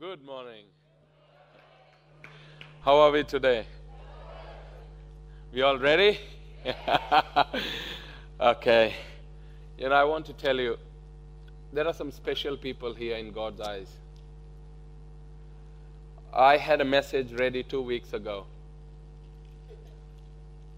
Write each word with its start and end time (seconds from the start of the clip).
Good 0.00 0.24
morning. 0.24 0.64
How 2.80 2.96
are 3.00 3.10
we 3.10 3.22
today? 3.22 3.66
We 5.52 5.60
all 5.60 5.78
ready? 5.78 6.18
okay. 8.40 8.94
You 9.76 9.90
know, 9.90 9.94
I 9.94 10.04
want 10.04 10.24
to 10.24 10.32
tell 10.32 10.58
you 10.58 10.78
there 11.74 11.86
are 11.86 11.92
some 11.92 12.10
special 12.10 12.56
people 12.56 12.94
here 12.94 13.18
in 13.18 13.30
God's 13.30 13.60
eyes. 13.60 13.90
I 16.32 16.56
had 16.56 16.80
a 16.80 16.86
message 16.86 17.34
ready 17.34 17.62
two 17.62 17.82
weeks 17.82 18.14
ago, 18.14 18.46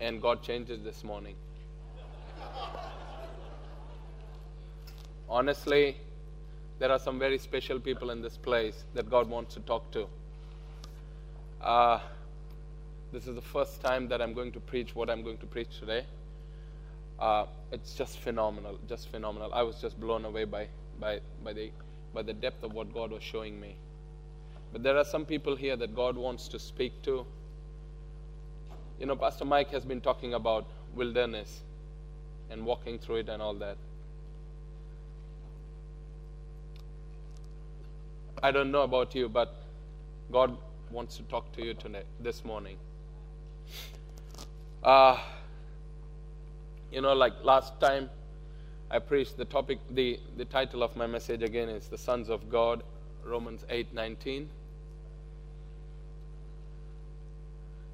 and 0.00 0.20
God 0.20 0.42
changed 0.42 0.72
it 0.72 0.82
this 0.82 1.04
morning. 1.04 1.36
Honestly, 5.28 5.96
there 6.78 6.90
are 6.90 6.98
some 6.98 7.18
very 7.18 7.38
special 7.38 7.78
people 7.78 8.10
in 8.10 8.22
this 8.22 8.36
place 8.36 8.84
that 8.94 9.08
God 9.10 9.28
wants 9.28 9.54
to 9.54 9.60
talk 9.60 9.90
to. 9.92 10.06
Uh, 11.60 12.00
this 13.12 13.26
is 13.26 13.34
the 13.34 13.42
first 13.42 13.80
time 13.80 14.08
that 14.08 14.20
I'm 14.20 14.32
going 14.32 14.52
to 14.52 14.60
preach 14.60 14.94
what 14.94 15.10
I'm 15.10 15.22
going 15.22 15.38
to 15.38 15.46
preach 15.46 15.78
today. 15.78 16.04
Uh, 17.20 17.46
it's 17.70 17.94
just 17.94 18.18
phenomenal, 18.18 18.78
just 18.88 19.08
phenomenal. 19.08 19.52
I 19.54 19.62
was 19.62 19.80
just 19.80 20.00
blown 20.00 20.24
away 20.24 20.44
by, 20.44 20.66
by, 20.98 21.20
by, 21.44 21.52
the, 21.52 21.70
by 22.12 22.22
the 22.22 22.32
depth 22.32 22.64
of 22.64 22.72
what 22.72 22.92
God 22.92 23.12
was 23.12 23.22
showing 23.22 23.60
me. 23.60 23.76
But 24.72 24.82
there 24.82 24.96
are 24.96 25.04
some 25.04 25.24
people 25.24 25.54
here 25.54 25.76
that 25.76 25.94
God 25.94 26.16
wants 26.16 26.48
to 26.48 26.58
speak 26.58 27.02
to. 27.02 27.26
You 28.98 29.06
know, 29.06 29.14
Pastor 29.14 29.44
Mike 29.44 29.70
has 29.70 29.84
been 29.84 30.00
talking 30.00 30.34
about 30.34 30.66
wilderness 30.94 31.62
and 32.50 32.64
walking 32.64 32.98
through 32.98 33.16
it 33.16 33.28
and 33.28 33.42
all 33.42 33.54
that. 33.54 33.76
I 38.42 38.50
don't 38.50 38.72
know 38.72 38.82
about 38.82 39.14
you, 39.14 39.28
but 39.28 39.54
God 40.32 40.56
wants 40.90 41.16
to 41.16 41.22
talk 41.24 41.52
to 41.52 41.64
you 41.64 41.74
tonight, 41.74 42.06
this 42.18 42.44
morning. 42.44 42.76
Uh, 44.82 45.16
you 46.90 47.00
know, 47.00 47.12
like 47.12 47.34
last 47.44 47.80
time 47.80 48.10
I 48.90 48.98
preached, 48.98 49.36
the 49.36 49.44
topic, 49.44 49.78
the, 49.90 50.18
the 50.36 50.44
title 50.44 50.82
of 50.82 50.96
my 50.96 51.06
message 51.06 51.42
again 51.42 51.68
is 51.68 51.86
The 51.86 51.96
Sons 51.96 52.28
of 52.28 52.50
God, 52.50 52.82
Romans 53.24 53.64
8 53.70 53.94
19. 53.94 54.48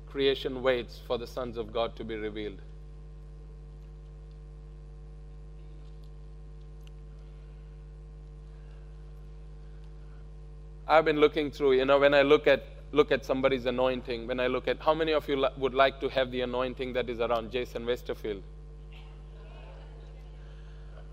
Creation 0.09 0.63
waits 0.63 0.99
for 1.07 1.19
the 1.19 1.27
sons 1.27 1.59
of 1.59 1.73
God 1.73 1.95
to 1.97 2.05
be 2.05 2.17
revealed. 2.17 2.59
I've 10.89 11.05
been 11.05 11.21
looking 11.21 11.51
through, 11.51 11.73
you 11.73 11.85
know, 11.85 11.99
when 11.99 12.15
I 12.15 12.23
look 12.23 12.47
at 12.47 12.65
look 12.93 13.13
at 13.13 13.23
somebody's 13.23 13.67
anointing, 13.67 14.27
when 14.27 14.41
I 14.41 14.47
look 14.47 14.67
at 14.67 14.81
how 14.81 14.95
many 14.95 15.13
of 15.13 15.29
you 15.29 15.47
would 15.59 15.75
like 15.75 16.01
to 16.01 16.09
have 16.09 16.31
the 16.31 16.41
anointing 16.41 16.95
that 16.95 17.11
is 17.11 17.21
around 17.21 17.53
Jason 17.53 17.85
Westerfield? 17.85 18.41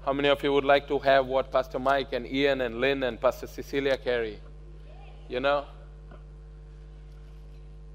How 0.06 0.14
many 0.14 0.30
of 0.30 0.42
you 0.42 0.54
would 0.54 0.64
like 0.64 0.88
to 0.88 1.00
have 1.00 1.26
what 1.26 1.52
Pastor 1.52 1.80
Mike 1.80 2.14
and 2.14 2.26
Ian 2.26 2.62
and 2.62 2.80
Lynn 2.80 3.04
and 3.04 3.20
Pastor 3.20 3.48
Cecilia 3.48 3.98
carry? 3.98 4.40
You 5.28 5.42
know? 5.42 5.66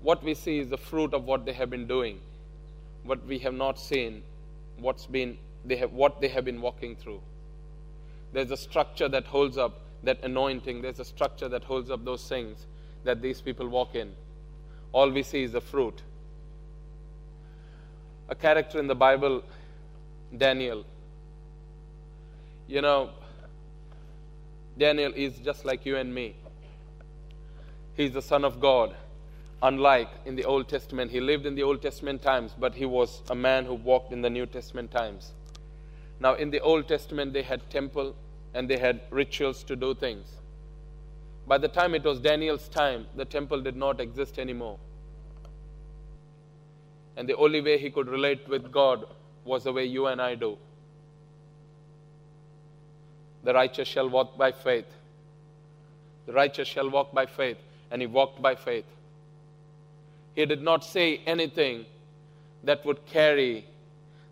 What 0.03 0.23
we 0.23 0.35
see 0.35 0.59
is 0.59 0.69
the 0.69 0.77
fruit 0.77 1.15
of 1.15 1.25
what 1.25 1.47
they 1.47 1.53
have 1.53 1.71
been 1.71 1.87
doing. 1.87 2.21
What 3.05 3.25
we 3.27 3.39
have 3.39 3.55
not 3.55 3.79
seen, 3.79 4.23
what's 4.79 5.07
been 5.07 5.39
they 5.65 5.77
have 5.77 5.93
what 5.93 6.21
they 6.21 6.29
have 6.29 6.45
been 6.45 6.61
walking 6.61 6.97
through. 6.97 7.23
There's 8.35 8.51
a 8.51 8.57
structure 8.57 9.09
that 9.09 9.25
holds 9.25 9.57
up 9.57 9.81
that 10.03 10.23
anointing, 10.23 10.83
there's 10.83 11.01
a 11.01 11.05
structure 11.05 11.49
that 11.49 11.65
holds 11.65 11.91
up 11.91 12.05
those 12.05 12.27
things 12.29 12.67
that 13.05 13.21
these 13.21 13.41
people 13.41 13.69
walk 13.69 13.95
in. 13.95 14.13
All 14.93 15.11
we 15.11 15.23
see 15.23 15.43
is 15.43 15.53
the 15.53 15.61
fruit. 15.61 16.03
A 18.29 18.35
character 18.35 18.79
in 18.79 18.87
the 18.87 18.95
Bible, 18.95 19.43
Daniel. 20.37 20.85
You 22.67 22.83
know, 22.83 23.11
Daniel 24.79 25.13
is 25.15 25.39
just 25.39 25.65
like 25.65 25.85
you 25.85 25.97
and 25.97 26.15
me. 26.15 26.37
He's 27.97 28.13
the 28.13 28.23
Son 28.23 28.45
of 28.45 28.61
God. 28.61 28.95
Unlike 29.63 30.09
in 30.25 30.37
the 30.37 30.45
Old 30.45 30.69
Testament, 30.69 31.11
he 31.11 31.21
lived 31.21 31.45
in 31.45 31.55
the 31.55 31.63
Old 31.63 31.83
Testament 31.83 32.23
times, 32.23 32.55
but 32.59 32.75
he 32.75 32.87
was 32.87 33.21
a 33.29 33.35
man 33.35 33.67
who 33.67 33.75
walked 33.75 34.13
in 34.13 34.23
the 34.23 34.31
New 34.31 34.47
Testament 34.47 34.91
times. 34.91 35.33
Now, 36.19 36.35
in 36.35 36.51
the 36.51 36.61
Old 36.61 36.89
Testament, 36.89 37.33
they 37.35 37.43
had 37.43 37.69
temple, 37.69 38.15
and 38.55 38.69
they 38.69 38.79
had 38.79 39.01
rituals 39.11 39.63
to 39.65 39.77
do 39.77 39.95
things. 39.95 40.29
By 41.47 41.59
the 41.59 41.69
time 41.69 41.95
it 41.95 42.05
was 42.05 42.21
Daniel's 42.21 42.69
time, 42.69 43.07
the 43.17 43.25
temple 43.25 43.61
did 43.61 43.77
not 43.77 44.01
exist 44.01 44.39
anymore. 44.39 44.79
And 47.17 47.29
the 47.29 47.37
only 47.37 47.61
way 47.61 47.79
he 47.79 47.91
could 47.91 48.09
relate 48.09 48.49
with 48.49 48.71
God 48.71 49.05
was 49.45 49.65
the 49.65 49.73
way 49.73 49.85
you 49.85 50.07
and 50.07 50.23
I 50.23 50.35
do. 50.35 50.57
The 53.43 53.55
righteous 53.55 53.89
shall 53.89 54.09
walk 54.09 54.37
by 54.37 54.53
faith. 54.53 54.87
The 56.27 56.33
righteous 56.33 56.69
shall 56.69 56.89
walk 56.89 57.13
by 57.13 57.27
faith. 57.27 57.59
And 57.91 58.01
he 58.01 58.07
walked 58.07 58.41
by 58.41 58.55
faith. 58.55 58.85
He 60.35 60.47
did 60.47 60.63
not 60.63 60.85
say 60.85 61.21
anything 61.27 61.87
that 62.63 62.85
would 62.85 63.05
carry, 63.07 63.67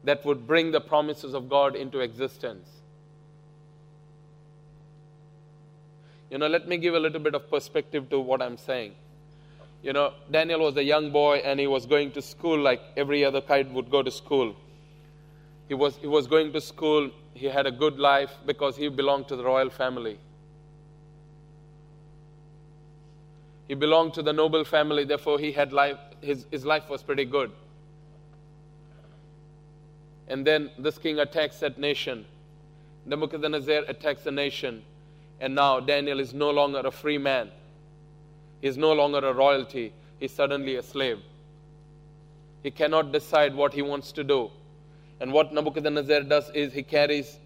that 0.05 0.25
would 0.25 0.47
bring 0.47 0.71
the 0.71 0.81
promises 0.81 1.35
of 1.35 1.49
God 1.49 1.75
into 1.75 2.00
existence. 2.00 2.69
You 6.31 6.39
know, 6.39 6.47
let 6.47 6.69
me 6.69 6.77
give 6.77 6.94
a 6.94 7.00
little 7.00 7.21
bit 7.21 7.34
of 7.34 7.49
perspective 7.50 8.11
to 8.11 8.21
what 8.21 8.43
I'm 8.43 8.59
saying. 8.59 8.94
You 9.83 9.93
know, 9.93 10.12
Daniel 10.31 10.61
was 10.61 10.77
a 10.77 10.83
young 10.83 11.11
boy 11.11 11.37
and 11.39 11.59
he 11.59 11.66
was 11.66 11.87
going 11.87 12.11
to 12.12 12.22
school 12.22 12.59
like 12.59 12.83
every 12.97 13.25
other 13.25 13.41
kid 13.41 13.72
would 13.72 13.91
go 13.91 14.03
to 14.03 14.11
school. 14.11 14.55
He 15.69 15.75
was, 15.75 15.97
he 15.97 16.06
was 16.06 16.27
going 16.27 16.53
to 16.53 16.61
school, 16.61 17.11
he 17.34 17.47
had 17.47 17.67
a 17.67 17.71
good 17.71 17.99
life 17.99 18.33
because 18.44 18.77
he 18.77 18.88
belonged 18.88 19.28
to 19.28 19.37
the 19.37 19.44
royal 19.44 19.71
family. 19.71 20.19
He 23.69 23.75
belonged 23.75 24.15
to 24.15 24.22
the 24.22 24.33
noble 24.33 24.65
family, 24.65 25.05
therefore, 25.05 25.38
he 25.38 25.53
had 25.53 25.75
life, 25.75 25.99
his, 26.22 26.47
his 26.50 26.65
life 26.65 26.88
was 26.88 27.03
pretty 27.03 27.27
good. 27.27 27.53
And 30.27 30.47
then 30.47 30.71
this 30.78 30.99
king 30.99 31.19
attacks 31.19 31.61
that 31.61 31.78
nation. 31.78 32.25
Nebuchadnezzar 33.06 33.84
attacks 33.88 34.22
the 34.22 34.31
nation 34.31 34.83
and 35.41 35.54
now 35.54 35.81
Daniel 35.81 36.21
is 36.21 36.34
no 36.34 36.50
longer 36.50 36.81
a 36.81 36.91
free 36.91 37.19
man. 37.19 37.50
He 38.60 38.69
is 38.69 38.76
no 38.76 38.93
longer 38.93 39.19
a 39.19 39.32
royalty. 39.32 39.93
He's 40.19 40.32
suddenly 40.32 40.76
a 40.76 40.82
slave. 40.82 41.21
He 42.62 42.71
cannot 42.71 43.12
decide 43.12 43.54
what 43.54 43.72
he 43.72 43.82
wants 43.82 44.10
to 44.12 44.25
do. 44.25 44.50
And 45.21 45.32
what 45.32 45.53
Nebuchadnezzar 45.53 46.22
does 46.22 46.50
is 46.50 46.72
he 46.72 46.82
carries 46.82 47.38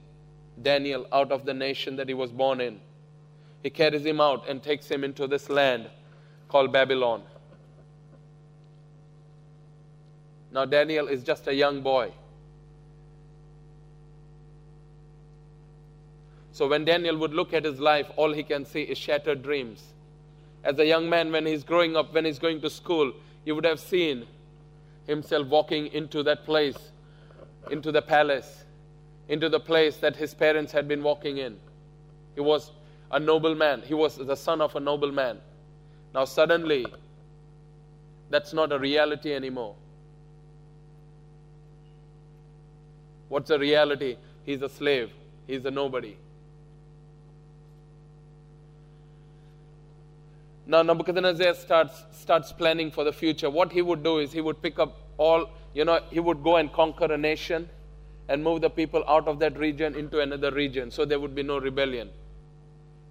Daniel 0.61 1.07
out 1.13 1.33
of 1.33 1.45
the 1.45 1.55
nation 1.55 1.97
that 1.97 2.09
he 2.09 2.15
was 2.15 2.31
born 2.31 2.61
in. 2.61 2.81
He 3.63 3.71
carries 3.71 4.05
him 4.05 4.21
out 4.21 4.49
and 4.49 4.63
takes 4.63 4.89
him 4.89 5.05
into 5.05 5.27
this 5.27 5.49
land 5.49 5.89
called 6.49 6.73
Babylon. 6.73 7.23
Now, 10.51 10.65
Daniel 10.65 11.09
is 11.09 11.23
just 11.23 11.47
a 11.47 11.55
young 11.55 11.81
boy. 11.83 12.13
So 16.63 16.69
when 16.69 16.85
Daniel 16.85 17.17
would 17.17 17.35
look 17.35 17.53
at 17.53 17.65
his 17.65 17.81
life, 17.81 18.09
all 18.15 18.33
he 18.33 18.45
can 18.45 18.65
see 18.65 18.83
is 18.83 18.97
shattered 18.97 19.43
dreams. 19.43 19.83
As 20.63 20.79
a 20.79 20.87
young 20.87 21.11
man, 21.11 21.33
when 21.33 21.45
he's 21.45 21.65
growing 21.65 21.97
up, 21.97 22.15
when 22.15 22.25
he's 22.25 22.39
going 22.39 22.61
to 22.61 22.71
school, 22.71 23.13
you 23.45 23.57
would 23.57 23.65
have 23.65 23.81
seen 23.81 24.29
himself 25.09 25.49
walking 25.49 25.89
into 25.89 26.23
that 26.23 26.45
place, 26.45 26.77
into 27.73 27.91
the 27.91 28.01
palace, 28.01 28.63
into 29.29 29.49
the 29.49 29.59
place 29.59 29.97
that 29.97 30.15
his 30.15 30.35
parents 30.35 30.71
had 30.71 30.87
been 30.87 31.03
walking 31.03 31.39
in. 31.39 31.59
He 32.37 32.41
was 32.41 32.71
a 33.11 33.19
noble 33.19 33.57
man, 33.57 33.83
he 33.85 33.95
was 33.95 34.17
the 34.17 34.37
son 34.37 34.61
of 34.61 34.77
a 34.77 34.81
noble 34.81 35.11
man. 35.11 35.41
Now, 36.15 36.27
suddenly, 36.27 36.87
that's 38.31 38.53
not 38.53 38.71
a 38.71 38.79
reality 38.79 39.35
anymore. 39.35 39.75
What's 43.29 43.49
the 43.49 43.59
reality? 43.59 44.17
He's 44.45 44.63
a 44.63 44.69
slave, 44.69 45.11
he's 45.49 45.65
a 45.65 45.71
nobody. 45.73 46.19
Now 50.67 50.83
Nebuchadnezzar 50.83 51.55
starts, 51.55 52.05
starts 52.13 52.53
planning 52.53 52.91
for 52.91 53.05
the 53.05 53.13
future. 53.13 53.51
What 53.51 53.73
he 53.73 53.83
would 53.83 54.03
do 54.03 54.19
is 54.19 54.33
he 54.33 54.41
would 54.41 54.63
pick 54.63 54.79
up 54.79 54.97
all, 55.19 55.51
you 55.75 55.85
know, 55.85 56.01
he 56.11 56.21
would 56.21 56.43
go 56.43 56.57
and 56.57 56.73
conquer 56.73 57.07
a 57.07 57.19
nation 57.19 57.69
and 58.29 58.43
move 58.43 58.61
the 58.61 58.71
people 58.71 59.05
out 59.09 59.27
of 59.27 59.39
that 59.41 59.59
region 59.59 59.95
into 59.97 60.21
another 60.21 60.53
region 60.53 60.91
so 60.91 61.05
there 61.05 61.19
would 61.19 61.35
be 61.35 61.43
no 61.43 61.59
rebellion. 61.59 62.11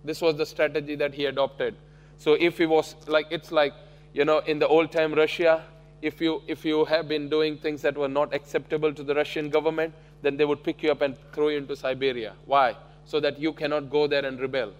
This 0.03 0.21
was 0.21 0.36
the 0.36 0.45
strategy 0.45 0.95
that 0.95 1.13
he 1.13 1.25
adopted. 1.25 1.75
So 2.18 2.33
if 2.33 2.57
he 2.57 2.65
was 2.65 2.95
like, 3.07 3.27
it's 3.30 3.51
like, 3.51 3.74
you 4.13 4.25
know, 4.25 4.39
in 4.39 4.59
the 4.59 4.68
old 4.68 4.92
time 4.92 5.13
Russia, 5.13 5.63
if 6.01 6.21
you, 6.21 6.42
if 6.47 6.65
you 6.65 6.86
have 6.86 7.07
been 7.07 7.30
doing 7.30 7.57
things 7.57 7.81
that 7.81 7.97
were 7.97 8.07
not 8.07 8.33
acceptable 8.33 8.94
to 8.94 9.04
the 9.04 9.13
Russian 9.13 9.50
government, 9.50 9.94
then 10.21 10.38
they 10.38 10.45
would 10.45 10.63
pick 10.63 10.81
you 10.83 10.92
up 10.92 11.01
and 11.01 11.15
throw 11.33 11.50
you 11.50 11.57
into 11.57 11.75
Siberia. 11.75 12.33
Why? 12.45 12.75
So 13.06 13.19
that 13.19 13.39
you 13.39 13.54
cannot 13.54 13.89
go 13.89 14.07
there 14.07 14.25
and 14.25 14.39
rebel. 14.39 14.74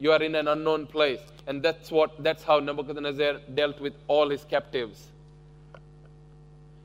You 0.00 0.12
are 0.12 0.22
in 0.22 0.34
an 0.34 0.48
unknown 0.48 0.86
place. 0.86 1.20
And 1.46 1.62
that's 1.62 1.90
what 1.90 2.22
that's 2.24 2.42
how 2.42 2.58
Nebuchadnezzar 2.58 3.40
dealt 3.54 3.80
with 3.80 3.92
all 4.08 4.28
his 4.28 4.44
captives. 4.44 5.12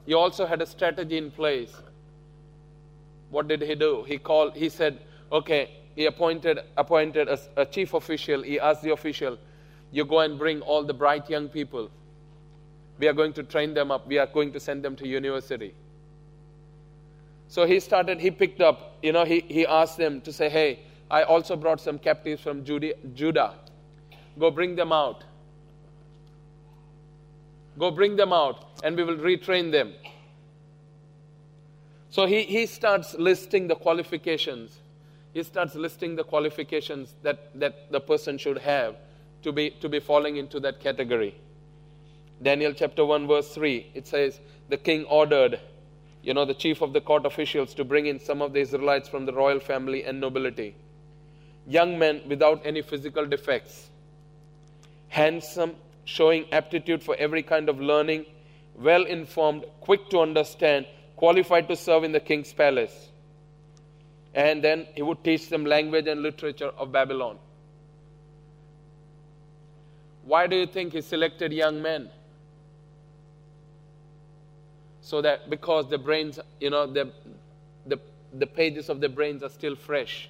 He 0.05 0.13
also 0.13 0.45
had 0.45 0.61
a 0.61 0.65
strategy 0.65 1.17
in 1.17 1.31
place. 1.31 1.73
What 3.31 3.47
did 3.47 3.61
he 3.61 3.73
do? 3.73 4.03
He 4.07 4.17
called 4.17 4.55
he 4.55 4.69
said, 4.69 4.99
okay, 5.31 5.71
he 5.95 6.05
appointed 6.05 6.59
appointed 6.77 7.27
a, 7.29 7.39
a 7.55 7.65
chief 7.65 7.93
official. 7.93 8.43
He 8.43 8.59
asked 8.59 8.83
the 8.83 8.91
official, 8.91 9.37
you 9.91 10.05
go 10.05 10.19
and 10.19 10.37
bring 10.37 10.61
all 10.61 10.83
the 10.83 10.93
bright 10.93 11.29
young 11.29 11.47
people. 11.47 11.89
We 12.99 13.07
are 13.07 13.13
going 13.13 13.33
to 13.33 13.43
train 13.43 13.73
them 13.73 13.91
up. 13.91 14.07
We 14.07 14.17
are 14.17 14.27
going 14.27 14.51
to 14.53 14.59
send 14.59 14.83
them 14.83 14.95
to 14.97 15.07
university. 15.07 15.73
So 17.47 17.65
he 17.65 17.79
started, 17.79 18.19
he 18.19 18.31
picked 18.31 18.61
up, 18.61 18.97
you 19.01 19.11
know, 19.11 19.23
he, 19.23 19.41
he 19.41 19.65
asked 19.65 19.97
them 19.97 20.21
to 20.21 20.33
say, 20.33 20.49
hey, 20.49 20.79
I 21.09 21.23
also 21.23 21.55
brought 21.55 21.79
some 21.79 21.99
captives 21.99 22.41
from 22.41 22.63
Judah. 22.63 23.53
Go 24.39 24.51
bring 24.51 24.75
them 24.75 24.91
out. 24.91 25.23
Go 27.77 27.91
bring 27.91 28.15
them 28.15 28.31
out, 28.31 28.79
and 28.83 28.95
we 28.95 29.03
will 29.03 29.17
retrain 29.17 29.71
them. 29.71 29.93
So 32.09 32.25
he, 32.25 32.43
he 32.43 32.65
starts 32.65 33.13
listing 33.15 33.67
the 33.67 33.75
qualifications. 33.75 34.79
He 35.33 35.43
starts 35.43 35.75
listing 35.75 36.15
the 36.15 36.23
qualifications 36.23 37.13
that, 37.23 37.59
that 37.59 37.91
the 37.91 37.99
person 37.99 38.37
should 38.37 38.59
have 38.59 38.95
to 39.43 39.51
be, 39.51 39.71
to 39.81 39.89
be 39.89 39.99
falling 39.99 40.37
into 40.37 40.61
that 40.61 40.79
category. 40.79 41.35
Daniel 42.41 42.73
chapter 42.73 43.05
1, 43.05 43.27
verse 43.27 43.53
3, 43.53 43.91
it 43.93 44.07
says, 44.07 44.39
The 44.69 44.77
king 44.77 45.03
ordered, 45.05 45.59
you 46.23 46.33
know, 46.33 46.45
the 46.45 46.53
chief 46.53 46.81
of 46.81 46.93
the 46.93 47.01
court 47.01 47.25
officials 47.25 47.73
to 47.75 47.83
bring 47.83 48.05
in 48.05 48.19
some 48.19 48.41
of 48.41 48.53
the 48.53 48.59
Israelites 48.59 49.09
from 49.09 49.25
the 49.25 49.33
royal 49.33 49.59
family 49.59 50.05
and 50.05 50.19
nobility. 50.21 50.75
Young 51.67 51.97
men 51.97 52.21
without 52.27 52.61
any 52.65 52.81
physical 52.81 53.25
defects, 53.25 53.89
handsome, 55.07 55.75
showing 56.03 56.45
aptitude 56.51 57.01
for 57.01 57.15
every 57.15 57.41
kind 57.41 57.69
of 57.69 57.79
learning, 57.79 58.25
well 58.75 59.03
informed, 59.05 59.65
quick 59.81 60.09
to 60.09 60.19
understand, 60.19 60.85
qualified 61.15 61.67
to 61.67 61.75
serve 61.75 62.03
in 62.03 62.11
the 62.11 62.19
king's 62.19 62.53
palace. 62.53 63.09
And 64.33 64.63
then 64.63 64.85
he 64.95 65.01
would 65.01 65.23
teach 65.23 65.49
them 65.49 65.65
language 65.65 66.07
and 66.07 66.21
literature 66.21 66.71
of 66.77 66.91
Babylon. 66.91 67.39
Why 70.25 70.47
do 70.47 70.55
you 70.55 70.65
think 70.65 70.93
he 70.93 71.01
selected 71.01 71.53
young 71.53 71.81
men? 71.81 72.09
so 75.05 75.21
that 75.21 75.51
because 75.51 75.87
the 75.87 75.99
brains, 75.99 76.39
you 76.59 76.71
know, 76.71 76.87
the, 76.87 77.11
the, 77.85 77.99
the 78.33 78.47
pages 78.47 78.89
of 78.89 78.99
the 78.99 79.07
brains 79.07 79.43
are 79.43 79.49
still 79.49 79.75
fresh, 79.75 80.27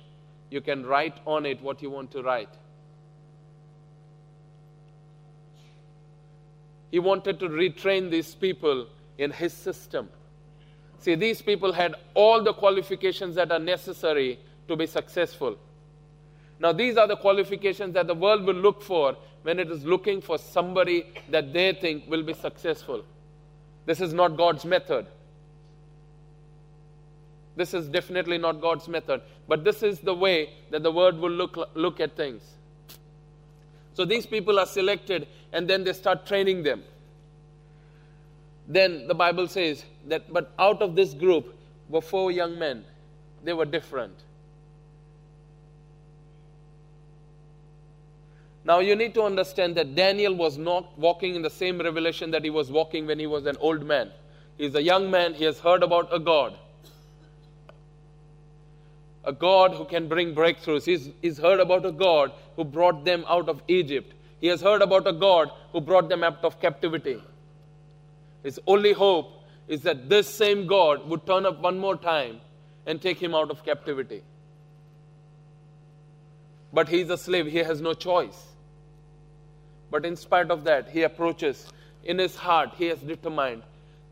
you 0.55 0.61
can 0.61 0.85
write 0.85 1.17
on 1.27 1.45
it 1.45 1.61
what 1.61 1.81
you 1.81 1.89
want 1.89 2.11
to 2.11 2.23
write. 2.23 2.49
He 6.89 6.99
wanted 6.99 7.41
to 7.41 7.49
retrain 7.49 8.09
these 8.09 8.33
people 8.33 8.87
in 9.17 9.31
his 9.31 9.51
system. 9.51 10.07
See, 10.99 11.15
these 11.15 11.41
people 11.41 11.73
had 11.73 11.95
all 12.13 12.41
the 12.41 12.53
qualifications 12.53 13.35
that 13.35 13.51
are 13.51 13.59
necessary 13.59 14.39
to 14.69 14.77
be 14.77 14.87
successful. 14.87 15.57
Now, 16.57 16.71
these 16.71 16.95
are 16.95 17.05
the 17.05 17.17
qualifications 17.17 17.93
that 17.95 18.07
the 18.07 18.15
world 18.15 18.45
will 18.45 18.55
look 18.55 18.81
for 18.81 19.17
when 19.43 19.59
it 19.59 19.69
is 19.69 19.83
looking 19.83 20.21
for 20.21 20.37
somebody 20.37 21.05
that 21.29 21.51
they 21.51 21.73
think 21.73 22.09
will 22.09 22.23
be 22.23 22.33
successful. 22.33 23.03
This 23.85 23.99
is 23.99 24.13
not 24.13 24.37
God's 24.37 24.63
method. 24.63 25.07
This 27.55 27.73
is 27.73 27.87
definitely 27.87 28.37
not 28.37 28.61
God's 28.61 28.87
method. 28.87 29.21
But 29.47 29.63
this 29.63 29.81
is 29.83 29.99
the 29.99 30.13
way 30.13 30.49
that 30.71 30.83
the 30.83 30.91
word 30.91 31.17
will 31.17 31.31
look, 31.31 31.57
look 31.73 31.99
at 31.99 32.15
things. 32.15 32.43
So 33.93 34.03
these 34.03 34.25
people 34.25 34.59
are 34.59 34.65
selected 34.65 35.27
and 35.53 35.69
then 35.69 35.83
they 35.83 35.93
start 35.93 36.25
training 36.25 36.63
them. 36.63 36.83
Then 38.67 39.07
the 39.07 39.15
Bible 39.15 39.47
says 39.47 39.85
that, 40.07 40.31
but 40.33 40.51
out 40.59 40.81
of 40.81 40.95
this 40.95 41.13
group 41.13 41.55
were 41.87 42.01
four 42.01 42.31
young 42.31 42.59
men. 42.59 42.83
They 43.43 43.53
were 43.53 43.65
different. 43.65 44.15
Now, 48.65 48.79
you 48.79 48.95
need 48.95 49.13
to 49.13 49.21
understand 49.21 49.75
that 49.75 49.93
Daniel 49.93 50.33
was 50.33 50.57
not 50.57 50.97
walking 50.97 51.35
in 51.35 51.43
the 51.43 51.51
same 51.51 51.79
revelation 51.79 52.31
that 52.31 52.43
he 52.43 52.49
was 52.49 52.71
walking 52.71 53.05
when 53.05 53.19
he 53.19 53.27
was 53.27 53.45
an 53.45 53.55
old 53.59 53.85
man. 53.85 54.11
He's 54.57 54.73
a 54.73 54.81
young 54.81 55.11
man, 55.11 55.35
he 55.35 55.43
has 55.45 55.59
heard 55.59 55.83
about 55.83 56.09
a 56.11 56.19
God. 56.19 56.57
A 59.25 59.33
God 59.33 59.73
who 59.73 59.85
can 59.85 60.07
bring 60.07 60.33
breakthroughs. 60.33 60.85
He's, 60.85 61.09
he's 61.21 61.37
heard 61.37 61.59
about 61.59 61.85
a 61.85 61.91
God 61.91 62.31
who 62.55 62.63
brought 62.63 63.03
them 63.03 63.25
out 63.27 63.49
of 63.49 63.61
Egypt. 63.67 64.13
He 64.39 64.47
has 64.47 64.61
heard 64.61 64.81
about 64.81 65.07
a 65.07 65.13
God 65.13 65.49
who 65.71 65.81
brought 65.81 66.09
them 66.09 66.23
out 66.23 66.43
of 66.43 66.59
captivity. 66.61 67.21
His 68.43 68.59
only 68.67 68.93
hope 68.93 69.43
is 69.67 69.81
that 69.81 70.07
this 70.09 70.29
same 70.29 70.67
God 70.67 71.09
would 71.09 71.25
turn 71.25 71.45
up 71.45 71.59
one 71.59 71.79
more 71.79 71.95
time 71.95 72.39
and 72.85 73.01
take 73.01 73.17
him 73.17 73.33
out 73.33 73.49
of 73.49 73.65
captivity. 73.65 74.21
But 76.71 76.87
he's 76.87 77.09
a 77.09 77.17
slave, 77.17 77.47
he 77.47 77.57
has 77.59 77.81
no 77.81 77.93
choice. 77.93 78.39
But 79.89 80.05
in 80.05 80.15
spite 80.15 80.51
of 80.51 80.63
that, 80.65 80.89
he 80.89 81.03
approaches. 81.03 81.67
In 82.03 82.19
his 82.19 82.35
heart, 82.35 82.73
he 82.77 82.85
has 82.85 82.99
determined 82.99 83.63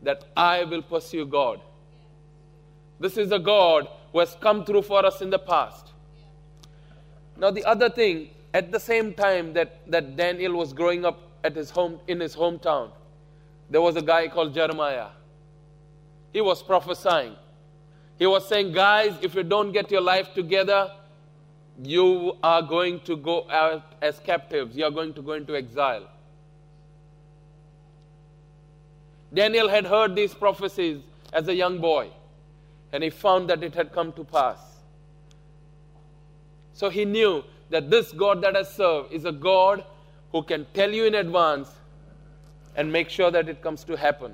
that 0.02 0.24
I 0.36 0.64
will 0.64 0.82
pursue 0.82 1.26
God. 1.26 1.60
This 2.98 3.16
is 3.16 3.32
a 3.32 3.38
God 3.38 3.86
who 4.14 4.20
has 4.20 4.36
come 4.40 4.64
through 4.64 4.82
for 4.82 5.04
us 5.04 5.20
in 5.20 5.28
the 5.28 5.38
past. 5.38 5.88
Now, 7.36 7.50
the 7.50 7.64
other 7.64 7.90
thing, 7.90 8.30
at 8.54 8.70
the 8.70 8.78
same 8.78 9.12
time 9.12 9.52
that, 9.54 9.90
that 9.90 10.16
Daniel 10.16 10.54
was 10.54 10.72
growing 10.72 11.04
up 11.04 11.18
at 11.42 11.56
his 11.56 11.68
home, 11.68 11.98
in 12.06 12.20
his 12.20 12.36
hometown, 12.36 12.90
there 13.68 13.80
was 13.80 13.96
a 13.96 14.02
guy 14.02 14.28
called 14.28 14.54
Jeremiah. 14.54 15.08
He 16.32 16.40
was 16.40 16.62
prophesying. 16.62 17.34
He 18.16 18.26
was 18.26 18.46
saying, 18.46 18.70
Guys, 18.70 19.14
if 19.20 19.34
you 19.34 19.42
don't 19.42 19.72
get 19.72 19.90
your 19.90 20.00
life 20.00 20.32
together, 20.32 20.92
you 21.82 22.36
are 22.40 22.62
going 22.62 23.00
to 23.00 23.16
go 23.16 23.50
out 23.50 23.94
as 24.00 24.20
captives, 24.20 24.76
you 24.76 24.84
are 24.84 24.92
going 24.92 25.12
to 25.14 25.22
go 25.22 25.32
into 25.32 25.56
exile. 25.56 26.08
Daniel 29.32 29.68
had 29.68 29.84
heard 29.84 30.14
these 30.14 30.32
prophecies 30.32 31.02
as 31.32 31.48
a 31.48 31.54
young 31.54 31.80
boy, 31.80 32.10
and 32.94 33.02
he 33.02 33.10
found 33.10 33.50
that 33.50 33.64
it 33.64 33.74
had 33.74 33.92
come 33.92 34.12
to 34.12 34.22
pass. 34.22 34.58
So 36.74 36.88
he 36.88 37.04
knew 37.04 37.42
that 37.70 37.90
this 37.90 38.12
God 38.12 38.40
that 38.42 38.56
I 38.56 38.62
serve 38.62 39.10
is 39.10 39.24
a 39.24 39.32
God 39.32 39.82
who 40.30 40.44
can 40.44 40.64
tell 40.74 40.92
you 40.92 41.04
in 41.04 41.16
advance 41.16 41.68
and 42.76 42.92
make 42.92 43.10
sure 43.10 43.32
that 43.32 43.48
it 43.48 43.60
comes 43.62 43.82
to 43.84 43.96
happen. 43.96 44.32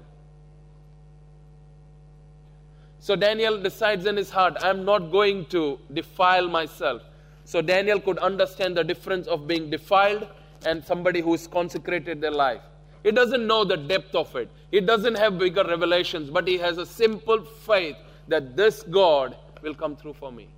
So 2.98 3.16
Daniel 3.16 3.58
decides 3.58 4.04
in 4.04 4.18
his 4.18 4.28
heart, 4.28 4.58
I'm 4.60 4.84
not 4.84 5.10
going 5.10 5.46
to 5.46 5.78
defile 5.94 6.46
myself. 6.46 7.00
So 7.46 7.62
Daniel 7.62 7.98
could 7.98 8.18
understand 8.18 8.76
the 8.76 8.84
difference 8.84 9.26
of 9.26 9.46
being 9.46 9.70
defiled 9.70 10.28
and 10.66 10.84
somebody 10.84 11.22
who 11.22 11.32
has 11.32 11.46
consecrated 11.46 12.20
their 12.20 12.30
life. 12.30 12.60
He 13.04 13.10
doesn't 13.10 13.46
know 13.46 13.64
the 13.64 13.78
depth 13.78 14.14
of 14.14 14.36
it. 14.36 14.50
He 14.70 14.82
doesn't 14.82 15.14
have 15.14 15.38
bigger 15.38 15.64
revelations, 15.64 16.28
but 16.28 16.46
he 16.46 16.58
has 16.58 16.76
a 16.76 16.84
simple 16.84 17.42
faith 17.42 17.96
that 18.30 18.56
this 18.56 18.82
God 18.84 19.36
will 19.60 19.74
come 19.74 19.96
through 19.96 20.14
for 20.14 20.30
me. 20.30 20.48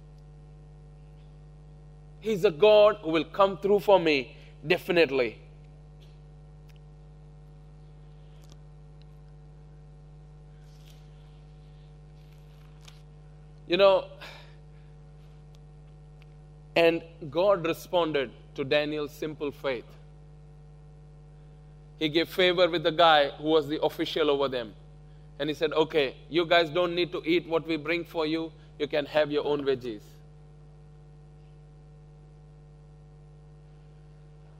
He's 2.21 2.45
a 2.45 2.51
God 2.51 2.99
who 3.03 3.11
will 3.11 3.25
come 3.25 3.57
through 3.57 3.81
for 3.81 3.99
me, 3.99 4.37
definitely. 4.67 5.39
You 13.67 13.79
know, 13.79 14.05
and 16.77 17.03
God 17.31 17.67
responded 17.67 18.31
to 18.55 18.65
Daniel's 18.65 19.13
simple 19.13 19.51
faith. 19.51 19.87
He 21.99 22.11
gave 22.11 22.29
favor 22.29 22.69
with 22.69 22.83
the 22.83 22.93
guy 22.93 23.31
who 23.31 23.45
was 23.49 23.67
the 23.67 23.83
official 23.83 24.29
over 24.31 24.49
them. 24.49 24.75
And 25.39 25.49
he 25.49 25.55
said, 25.55 25.73
Okay, 25.73 26.17
you 26.29 26.47
guys 26.47 26.71
don't 26.71 26.95
need 26.95 27.13
to 27.13 27.23
eat 27.25 27.47
what 27.47 27.67
we 27.67 27.77
bring 27.77 28.05
for 28.05 28.27
you. 28.27 28.53
You 28.79 28.89
can 28.89 29.07
have 29.07 29.31
your 29.31 29.45
own 29.45 29.65
veggies. 29.65 30.03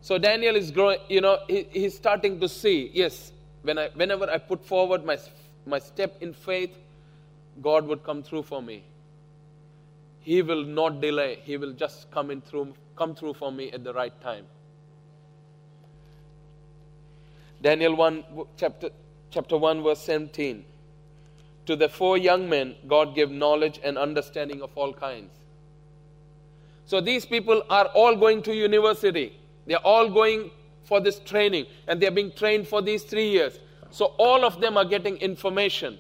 So 0.03 0.19
Daniel 0.19 0.57
is 0.57 0.73
growing, 0.73 0.99
you 1.09 1.21
know, 1.21 1.39
he, 1.47 1.67
he's 1.71 1.95
starting 1.95 2.41
to 2.41 2.49
see, 2.49 2.91
yes, 2.93 3.33
when 3.63 3.79
I, 3.79 3.89
whenever 3.95 4.29
I 4.29 4.39
put 4.39 4.65
forward 4.65 5.05
my, 5.05 5.17
my 5.65 5.79
step 5.79 6.21
in 6.21 6.33
faith, 6.35 6.77
God 7.63 7.87
would 7.87 8.03
come 8.03 8.23
through 8.25 8.43
for 8.43 8.61
me. 8.61 8.83
He 10.21 10.43
will 10.43 10.65
not 10.65 11.01
delay. 11.01 11.39
He 11.45 11.57
will 11.57 11.73
just 11.73 12.11
come 12.11 12.33
in 12.33 12.41
through, 12.41 12.75
come 12.97 13.15
through 13.15 13.35
for 13.35 13.53
me 13.53 13.71
at 13.71 13.85
the 13.85 13.93
right 13.93 14.19
time. 14.21 14.47
Daniel 17.61 17.95
1, 17.95 18.25
chapter, 18.57 18.91
chapter 19.33 19.57
1, 19.57 19.83
verse 19.83 20.01
17. 20.01 20.65
To 21.67 21.77
the 21.77 21.89
four 21.89 22.19
young 22.19 22.49
men, 22.49 22.75
God 22.87 23.15
gave 23.15 23.31
knowledge 23.31 23.81
and 23.83 23.97
understanding 23.97 24.63
of 24.63 24.71
all 24.75 24.93
kinds. 24.93 25.33
So 26.87 27.01
these 27.01 27.25
people 27.25 27.63
are 27.71 27.87
all 27.87 28.17
going 28.17 28.43
to 28.43 28.55
university. 28.55 29.33
They 29.67 29.75
are 29.75 29.85
all 29.85 30.11
going 30.11 30.51
for 30.85 31.01
this 31.01 31.19
training 31.21 31.67
and 31.87 32.01
they 32.01 32.07
are 32.07 32.13
being 32.13 32.33
trained 32.33 32.69
for 32.69 32.83
these 32.83 33.05
three 33.05 33.29
years. 33.29 33.59
So 33.91 34.07
all 34.19 34.45
of 34.45 34.61
them 34.61 34.77
are 34.77 34.85
getting 34.85 35.17
information. 35.19 35.99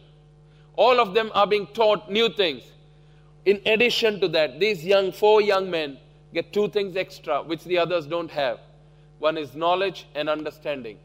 All 0.76 1.00
of 1.00 1.14
them 1.14 1.30
are 1.34 1.46
being 1.46 1.66
taught 1.68 2.10
new 2.10 2.28
things. 2.28 2.62
In 3.44 3.60
addition 3.66 4.20
to 4.20 4.28
that, 4.28 4.60
these 4.60 4.84
young, 4.84 5.12
four 5.12 5.40
young 5.40 5.70
men 5.70 5.98
get 6.32 6.52
two 6.52 6.68
things 6.68 6.96
extra 6.96 7.42
which 7.42 7.64
the 7.64 7.78
others 7.78 8.06
don't 8.06 8.30
have. 8.30 8.58
One 9.18 9.36
is 9.38 9.54
knowledge 9.54 10.06
and 10.14 10.28
understanding. 10.28 10.98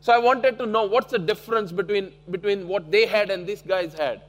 So 0.00 0.12
I 0.12 0.18
wanted 0.18 0.58
to 0.58 0.66
know 0.66 0.84
what's 0.84 1.10
the 1.10 1.18
difference 1.18 1.72
between, 1.72 2.12
between 2.30 2.66
what 2.66 2.90
they 2.90 3.06
had 3.06 3.30
and 3.30 3.46
these 3.46 3.62
guys 3.62 3.92
had. 3.94 4.22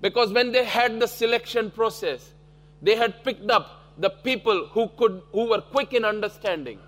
Because 0.00 0.32
when 0.32 0.52
they 0.52 0.64
had 0.64 0.98
the 1.00 1.06
selection 1.06 1.70
process, 1.70 2.30
they 2.80 2.96
had 2.96 3.22
picked 3.22 3.50
up 3.50 3.82
the 3.98 4.10
people 4.10 4.66
who 4.68 4.88
could 4.96 5.22
who 5.32 5.48
were 5.50 5.60
quick 5.60 5.92
in 5.92 6.04
understanding. 6.04 6.78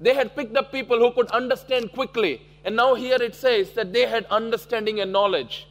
They 0.00 0.14
had 0.14 0.34
picked 0.34 0.56
up 0.56 0.72
people 0.72 0.98
who 0.98 1.12
could 1.12 1.30
understand 1.30 1.92
quickly. 1.92 2.42
And 2.64 2.76
now 2.76 2.94
here 2.94 3.22
it 3.22 3.34
says 3.34 3.72
that 3.72 3.92
they 3.92 4.06
had 4.06 4.26
understanding 4.26 5.00
and 5.00 5.12
knowledge. 5.12 5.68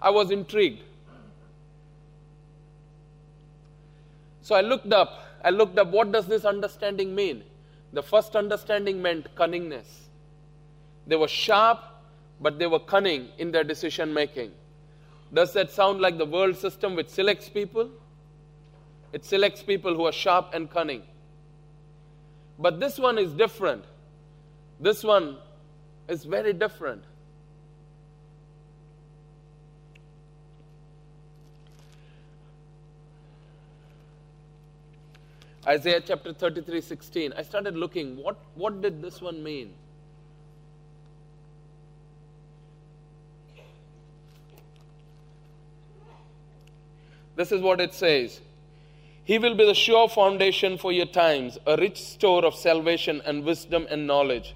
I 0.00 0.10
was 0.10 0.30
intrigued. 0.30 0.82
So 4.40 4.54
I 4.54 4.62
looked 4.62 4.92
up. 4.92 5.22
I 5.44 5.50
looked 5.50 5.78
up 5.78 5.88
what 5.88 6.12
does 6.12 6.26
this 6.26 6.44
understanding 6.44 7.14
mean? 7.14 7.42
The 7.92 8.02
first 8.02 8.36
understanding 8.36 9.02
meant 9.02 9.34
cunningness. 9.34 9.86
They 11.06 11.16
were 11.16 11.28
sharp, 11.28 11.80
but 12.40 12.58
they 12.58 12.66
were 12.66 12.78
cunning 12.78 13.28
in 13.38 13.50
their 13.50 13.64
decision 13.64 14.14
making. 14.14 14.52
Does 15.34 15.52
that 15.54 15.70
sound 15.70 16.00
like 16.00 16.18
the 16.18 16.26
world 16.26 16.56
system 16.56 16.94
which 16.94 17.08
selects 17.08 17.48
people? 17.48 17.90
It 19.12 19.24
selects 19.24 19.62
people 19.62 19.94
who 19.94 20.06
are 20.06 20.12
sharp 20.12 20.50
and 20.54 20.70
cunning. 20.70 21.02
But 22.58 22.80
this 22.80 22.98
one 22.98 23.18
is 23.18 23.32
different. 23.32 23.84
This 24.80 25.02
one 25.02 25.36
is 26.08 26.24
very 26.24 26.52
different. 26.52 27.04
Isaiah 35.66 36.00
chapter 36.00 36.32
33 36.32 36.80
16. 36.80 37.32
I 37.36 37.42
started 37.42 37.76
looking, 37.76 38.16
what, 38.16 38.36
what 38.56 38.82
did 38.82 39.00
this 39.00 39.20
one 39.20 39.42
mean? 39.42 39.72
This 47.36 47.52
is 47.52 47.62
what 47.62 47.80
it 47.80 47.94
says 47.94 48.40
He 49.24 49.38
will 49.38 49.54
be 49.54 49.64
the 49.64 49.74
sure 49.74 50.08
foundation 50.08 50.78
for 50.78 50.90
your 50.92 51.06
times, 51.06 51.58
a 51.66 51.76
rich 51.76 52.02
store 52.02 52.44
of 52.44 52.54
salvation 52.54 53.22
and 53.24 53.44
wisdom 53.44 53.86
and 53.88 54.06
knowledge. 54.06 54.54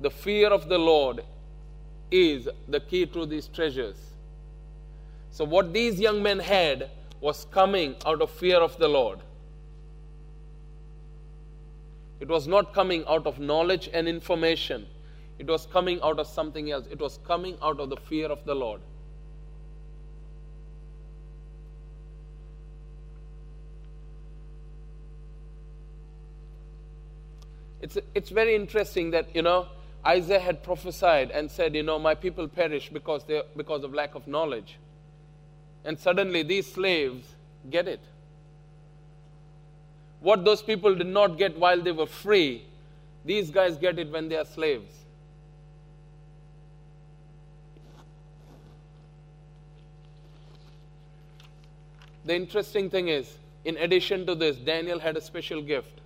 The 0.00 0.10
fear 0.10 0.48
of 0.48 0.68
the 0.68 0.78
Lord 0.78 1.24
is 2.10 2.48
the 2.68 2.80
key 2.80 3.06
to 3.06 3.26
these 3.26 3.48
treasures. 3.48 3.96
So, 5.30 5.44
what 5.44 5.72
these 5.72 6.00
young 6.00 6.22
men 6.22 6.38
had 6.38 6.90
was 7.20 7.46
coming 7.50 7.96
out 8.04 8.20
of 8.20 8.30
fear 8.30 8.56
of 8.56 8.78
the 8.78 8.88
Lord. 8.88 9.20
It 12.22 12.28
was 12.28 12.46
not 12.46 12.72
coming 12.72 13.04
out 13.08 13.26
of 13.26 13.40
knowledge 13.40 13.90
and 13.92 14.06
information. 14.06 14.86
It 15.40 15.48
was 15.48 15.66
coming 15.66 16.00
out 16.02 16.20
of 16.20 16.28
something 16.28 16.70
else. 16.70 16.86
It 16.88 17.00
was 17.00 17.18
coming 17.26 17.58
out 17.60 17.80
of 17.80 17.90
the 17.90 17.96
fear 17.96 18.28
of 18.28 18.44
the 18.44 18.54
Lord. 18.54 18.80
It's, 27.80 27.98
it's 28.14 28.30
very 28.30 28.54
interesting 28.54 29.10
that, 29.10 29.34
you 29.34 29.42
know, 29.42 29.66
Isaiah 30.06 30.38
had 30.38 30.62
prophesied 30.62 31.32
and 31.32 31.50
said, 31.50 31.74
you 31.74 31.82
know, 31.82 31.98
my 31.98 32.14
people 32.14 32.46
perish 32.46 32.88
because, 32.88 33.24
because 33.56 33.82
of 33.82 33.94
lack 33.94 34.14
of 34.14 34.28
knowledge. 34.28 34.78
And 35.84 35.98
suddenly 35.98 36.44
these 36.44 36.72
slaves 36.72 37.26
get 37.68 37.88
it. 37.88 38.00
What 40.22 40.44
those 40.44 40.62
people 40.62 40.94
did 40.94 41.08
not 41.08 41.36
get 41.36 41.58
while 41.58 41.80
they 41.82 41.90
were 41.92 42.06
free, 42.06 42.64
these 43.24 43.50
guys 43.50 43.76
get 43.76 43.98
it 43.98 44.10
when 44.10 44.28
they 44.28 44.36
are 44.36 44.44
slaves. 44.44 44.94
The 52.24 52.36
interesting 52.36 52.88
thing 52.88 53.08
is, 53.08 53.36
in 53.64 53.76
addition 53.76 54.24
to 54.26 54.36
this, 54.36 54.56
Daniel 54.56 55.00
had 55.00 55.16
a 55.16 55.20
special 55.20 55.60
gift 55.60 56.00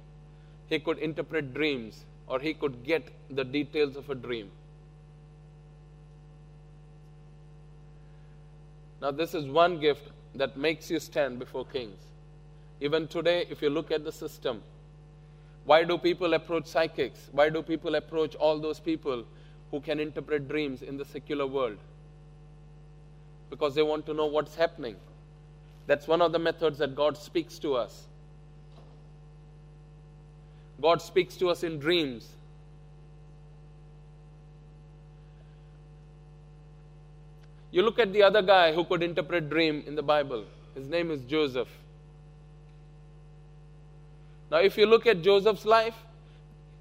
he 0.68 0.78
could 0.78 0.98
interpret 0.98 1.52
dreams 1.52 2.04
or 2.26 2.40
he 2.40 2.54
could 2.54 2.84
get 2.84 3.08
the 3.30 3.44
details 3.44 3.96
of 3.96 4.08
a 4.10 4.14
dream. 4.14 4.50
Now, 9.00 9.10
this 9.10 9.34
is 9.34 9.46
one 9.46 9.78
gift 9.78 10.08
that 10.34 10.56
makes 10.56 10.90
you 10.90 10.98
stand 10.98 11.38
before 11.38 11.66
kings. 11.66 11.98
Even 12.80 13.08
today, 13.08 13.46
if 13.50 13.62
you 13.62 13.70
look 13.70 13.90
at 13.90 14.04
the 14.04 14.12
system, 14.12 14.62
why 15.64 15.82
do 15.84 15.98
people 15.98 16.34
approach 16.34 16.66
psychics? 16.66 17.28
Why 17.32 17.48
do 17.48 17.62
people 17.62 17.94
approach 17.94 18.34
all 18.36 18.58
those 18.58 18.78
people 18.78 19.24
who 19.70 19.80
can 19.80 19.98
interpret 19.98 20.48
dreams 20.48 20.82
in 20.82 20.96
the 20.96 21.04
secular 21.04 21.46
world? 21.46 21.78
Because 23.50 23.74
they 23.74 23.82
want 23.82 24.06
to 24.06 24.14
know 24.14 24.26
what's 24.26 24.54
happening. 24.54 24.96
That's 25.86 26.06
one 26.06 26.20
of 26.20 26.32
the 26.32 26.38
methods 26.38 26.78
that 26.78 26.94
God 26.94 27.16
speaks 27.16 27.58
to 27.60 27.74
us. 27.74 28.04
God 30.80 31.00
speaks 31.00 31.36
to 31.36 31.48
us 31.48 31.62
in 31.62 31.78
dreams. 31.78 32.28
You 37.70 37.82
look 37.82 37.98
at 37.98 38.12
the 38.12 38.22
other 38.22 38.42
guy 38.42 38.72
who 38.72 38.84
could 38.84 39.02
interpret 39.02 39.48
dream 39.48 39.82
in 39.86 39.94
the 39.94 40.02
Bible. 40.02 40.44
His 40.74 40.86
name 40.88 41.10
is 41.10 41.22
Joseph. 41.22 41.68
Now, 44.50 44.58
if 44.58 44.78
you 44.78 44.86
look 44.86 45.06
at 45.06 45.22
Joseph's 45.22 45.64
life, 45.64 45.94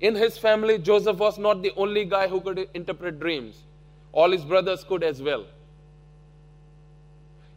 in 0.01 0.15
his 0.15 0.37
family, 0.37 0.77
Joseph 0.77 1.17
was 1.17 1.37
not 1.37 1.61
the 1.61 1.71
only 1.75 2.05
guy 2.05 2.27
who 2.27 2.41
could 2.41 2.69
interpret 2.73 3.19
dreams. 3.19 3.63
All 4.11 4.31
his 4.31 4.43
brothers 4.43 4.83
could 4.83 5.03
as 5.03 5.21
well. 5.21 5.45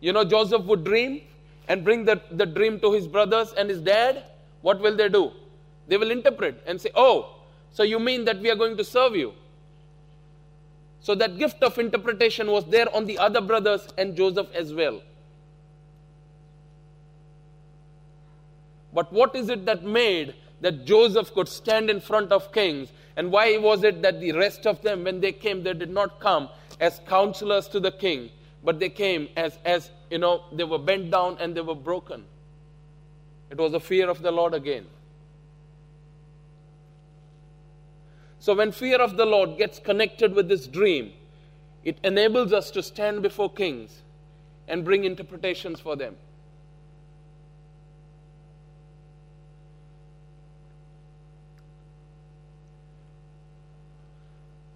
You 0.01 0.13
know, 0.13 0.25
Joseph 0.25 0.63
would 0.65 0.85
dream 0.85 1.23
and 1.69 1.85
bring 1.85 2.05
the, 2.05 2.21
the 2.31 2.47
dream 2.47 2.81
to 2.81 2.93
his 2.93 3.07
brothers 3.07 3.53
and 3.53 3.69
his 3.69 3.81
dad. 3.81 4.25
What 4.63 4.81
will 4.81 4.97
they 4.97 5.09
do? 5.09 5.33
They 5.89 5.97
will 5.97 6.11
interpret 6.11 6.63
and 6.67 6.81
say, 6.81 6.91
Oh, 6.95 7.35
so 7.73 7.83
you 7.83 7.99
mean 7.99 8.25
that 8.25 8.41
we 8.41 8.51
are 8.51 8.57
going 8.57 8.77
to 8.77 8.85
serve 8.85 9.17
you? 9.17 9.35
So 11.01 11.15
that 11.15 11.39
gift 11.39 11.63
of 11.63 11.79
interpretation 11.79 12.51
was 12.51 12.65
there 12.67 12.95
on 12.95 13.07
the 13.07 13.19
other 13.19 13.41
brothers 13.41 13.89
and 13.97 14.17
Joseph 14.17 14.49
as 14.55 14.73
well. 14.73 15.01
But 18.93 19.13
what 19.13 19.35
is 19.35 19.49
it 19.49 19.67
that 19.67 19.85
made 19.85 20.35
that 20.61 20.85
Joseph 20.85 21.33
could 21.35 21.49
stand 21.49 21.91
in 21.91 22.01
front 22.01 22.33
of 22.33 22.53
kings? 22.53 22.93
And 23.17 23.31
why 23.31 23.57
was 23.59 23.85
it 23.85 24.03
that 24.03 24.21
the 24.21 24.33
rest 24.33 24.67
of 24.67 24.81
them, 24.83 25.05
when 25.05 25.21
they 25.21 25.33
came, 25.33 25.63
they 25.63 25.75
did 25.75 25.91
not 25.91 26.21
come 26.21 26.49
as 26.81 27.01
counselors 27.07 27.69
to 27.69 27.81
the 27.81 27.91
king, 27.91 28.31
but 28.65 28.79
they 28.79 28.89
came 28.89 29.29
as, 29.37 29.59
as 29.65 29.91
you 30.11 30.19
know, 30.19 30.45
they 30.53 30.65
were 30.65 30.79
bent 30.79 31.11
down 31.11 31.37
and 31.41 31.55
they 31.55 31.61
were 31.61 31.75
broken? 31.75 32.25
It 33.51 33.59
was 33.59 33.73
the 33.73 33.81
fear 33.81 34.09
of 34.09 34.23
the 34.23 34.31
Lord 34.31 34.55
again. 34.55 34.87
So, 38.41 38.55
when 38.55 38.73
fear 38.73 39.01
of 39.01 39.17
the 39.17 39.27
Lord 39.27 39.59
gets 39.59 39.79
connected 39.79 40.33
with 40.33 40.49
this 40.49 40.67
dream, 40.67 41.13
it 41.83 41.99
enables 42.05 42.53
us 42.53 42.71
to 42.71 42.83
stand 42.83 43.23
before 43.23 43.51
kings 43.51 44.03
and 44.69 44.85
bring 44.85 45.05
interpretations 45.05 45.81
for 45.81 45.97
them. 45.97 46.17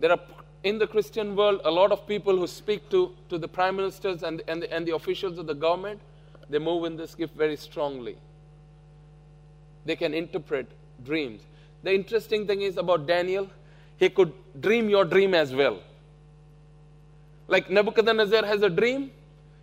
There 0.03 0.11
are 0.11 0.19
in 0.65 0.79
the 0.79 0.87
Christian 0.89 1.37
world 1.37 1.61
a 1.65 1.71
lot 1.71 1.93
of 1.93 2.09
people 2.09 2.37
who 2.37 2.49
speak 2.49 2.91
to, 2.91 3.15
to 3.29 3.39
the 3.39 3.47
prime 3.47 3.77
ministers 3.77 4.25
and, 4.25 4.43
and, 4.49 4.61
the, 4.61 4.73
and 4.73 4.85
the 4.85 4.97
officials 4.97 5.39
of 5.39 5.47
the 5.47 5.55
government. 5.55 6.01
They 6.51 6.59
move 6.59 6.87
in 6.87 6.97
this 6.97 7.15
gift 7.15 7.37
very 7.37 7.57
strongly. 7.57 8.17
They 9.85 9.95
can 9.95 10.13
interpret 10.13 10.67
dreams. 11.05 11.43
The 11.85 11.95
interesting 11.95 12.49
thing 12.49 12.63
is 12.63 12.79
about 12.79 13.07
Daniel, 13.07 13.49
he 13.97 14.09
could 14.09 14.33
dream 14.61 14.89
your 14.89 15.05
dream 15.05 15.35
as 15.35 15.55
well. 15.55 15.79
Like 17.47 17.71
Nebuchadnezzar 17.71 18.45
has 18.45 18.63
a 18.63 18.71
dream, 18.71 19.13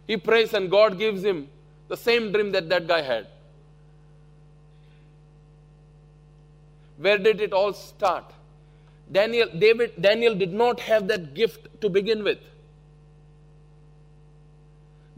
he 0.08 0.16
prays 0.16 0.54
and 0.54 0.72
God 0.72 0.98
gives 0.98 1.22
him 1.22 1.50
the 1.90 1.98
same 1.98 2.32
dream 2.32 2.52
that 2.52 2.70
that 2.70 2.88
guy 2.88 3.02
had. 3.02 3.28
Where 6.98 7.18
did 7.18 7.42
it 7.42 7.52
all 7.52 7.74
start? 7.74 8.32
Daniel, 9.12 9.50
David, 9.58 9.94
Daniel 10.00 10.36
did 10.36 10.54
not 10.54 10.80
have 10.80 11.08
that 11.08 11.34
gift 11.34 11.82
to 11.82 11.90
begin 11.90 12.24
with. 12.24 12.40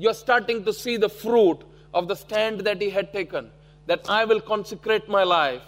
you're 0.02 0.16
starting 0.16 0.64
to 0.66 0.74
see 0.74 0.98
the 0.98 1.10
fruit 1.10 1.60
of 1.94 2.08
the 2.08 2.16
stand 2.16 2.62
that 2.62 2.82
he 2.82 2.90
had 2.90 3.14
taken 3.14 3.52
that 3.86 4.10
I 4.10 4.26
will 4.26 4.42
consecrate 4.42 5.08
my 5.08 5.24
life. 5.24 5.62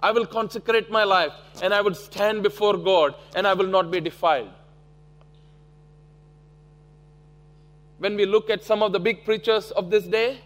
I 0.00 0.12
will 0.12 0.26
consecrate 0.26 0.88
my 0.88 1.02
life 1.02 1.32
and 1.60 1.74
I 1.74 1.80
will 1.80 1.94
stand 1.94 2.44
before 2.44 2.76
God 2.76 3.16
and 3.34 3.48
I 3.48 3.54
will 3.54 3.66
not 3.66 3.90
be 3.90 4.00
defiled. 4.00 4.50
When 7.98 8.14
we 8.14 8.26
look 8.26 8.48
at 8.48 8.62
some 8.62 8.80
of 8.82 8.92
the 8.92 9.00
big 9.00 9.24
preachers 9.24 9.72
of 9.72 9.90
this 9.90 10.04
day, 10.04 10.38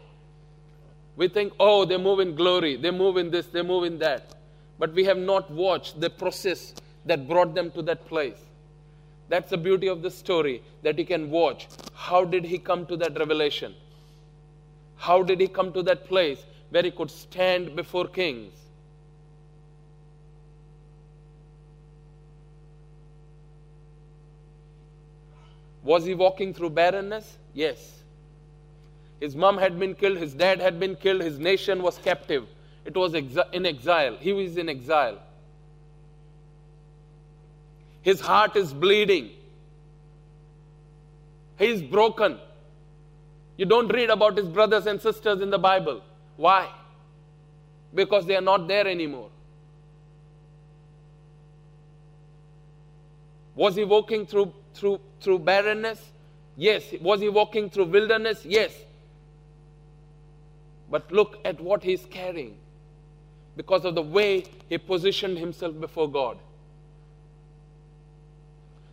we 1.17 1.29
think, 1.29 1.53
oh, 1.61 1.85
they 1.85 1.99
move 1.99 2.21
in 2.21 2.35
glory, 2.35 2.77
they 2.77 2.91
move 2.91 3.19
in 3.19 3.31
this, 3.31 3.47
they 3.49 3.63
move 3.63 3.85
in 3.85 3.99
that. 3.99 4.37
But 4.81 4.95
we 4.95 5.05
have 5.05 5.19
not 5.19 5.51
watched 5.51 6.01
the 6.01 6.09
process 6.09 6.73
that 7.05 7.29
brought 7.29 7.55
them 7.55 7.71
to 7.73 7.83
that 7.83 8.07
place. 8.07 8.39
That's 9.29 9.51
the 9.51 9.59
beauty 9.59 9.89
of 9.89 10.01
the 10.01 10.11
story 10.11 10.63
that 10.83 10.99
you 10.99 11.05
can 11.05 11.31
watch. 11.31 11.69
How 11.95 12.25
did 12.25 12.47
he 12.47 12.57
come 12.57 12.87
to 12.87 12.97
that 12.97 13.19
revelation? 13.19 13.75
How 14.97 15.23
did 15.23 15.39
he 15.39 15.49
come 15.49 15.75
to 15.75 15.83
that 15.83 16.07
place 16.09 16.43
where 16.71 16.83
he 16.83 16.91
could 16.91 17.11
stand 17.11 17.77
before 17.77 18.09
kings? 18.09 18.55
Was 25.85 26.07
he 26.07 26.15
walking 26.15 26.55
through 26.55 26.71
barrenness? 26.71 27.37
Yes. 27.53 28.01
His 29.21 29.37
mom 29.37 29.59
had 29.59 29.79
been 29.79 29.95
killed, 29.95 30.17
his 30.17 30.33
dad 30.33 30.59
had 30.59 30.81
been 30.81 30.97
killed, 30.97 31.21
his 31.21 31.39
nation 31.39 31.83
was 31.83 31.99
captive. 31.99 32.49
It 32.85 32.97
was 32.97 33.15
in 33.15 33.67
exile. 33.67 34.17
He 34.17 34.33
was 34.33 34.57
in 34.57 34.69
exile. 34.69 35.19
His 38.03 38.21
heart 38.21 38.57
is 38.57 38.73
bleeding. 38.73 39.31
He 41.59 41.67
is 41.67 41.83
broken. 41.83 42.39
You 43.59 43.67
don't 43.67 43.89
read 43.89 44.09
about 44.09 44.39
his 44.39 44.49
brothers 44.49 44.87
and 44.87 45.01
sisters 45.01 45.43
in 45.43 45.51
the 45.51 45.59
Bible. 45.59 46.03
Why? 46.37 46.71
Because 47.95 48.25
they 48.25 48.37
are 48.37 48.41
not 48.41 48.67
there 48.67 48.87
anymore. 48.87 49.29
Was 53.55 53.77
he 53.77 53.85
walking 53.85 54.25
through, 54.25 54.55
through, 54.73 55.01
through 55.21 55.41
barrenness? 55.41 56.01
Yes. 56.57 56.85
Was 57.03 57.21
he 57.21 57.29
walking 57.29 57.69
through 57.69 57.87
wilderness? 57.87 58.43
Yes. 58.47 58.73
But 60.91 61.13
look 61.13 61.39
at 61.45 61.61
what 61.61 61.83
he's 61.83 62.07
carrying 62.07 62.57
because 63.61 63.85
of 63.85 63.95
the 63.95 64.01
way 64.01 64.43
he 64.71 64.79
positioned 64.79 65.37
himself 65.37 65.79
before 65.79 66.11
God. 66.11 66.39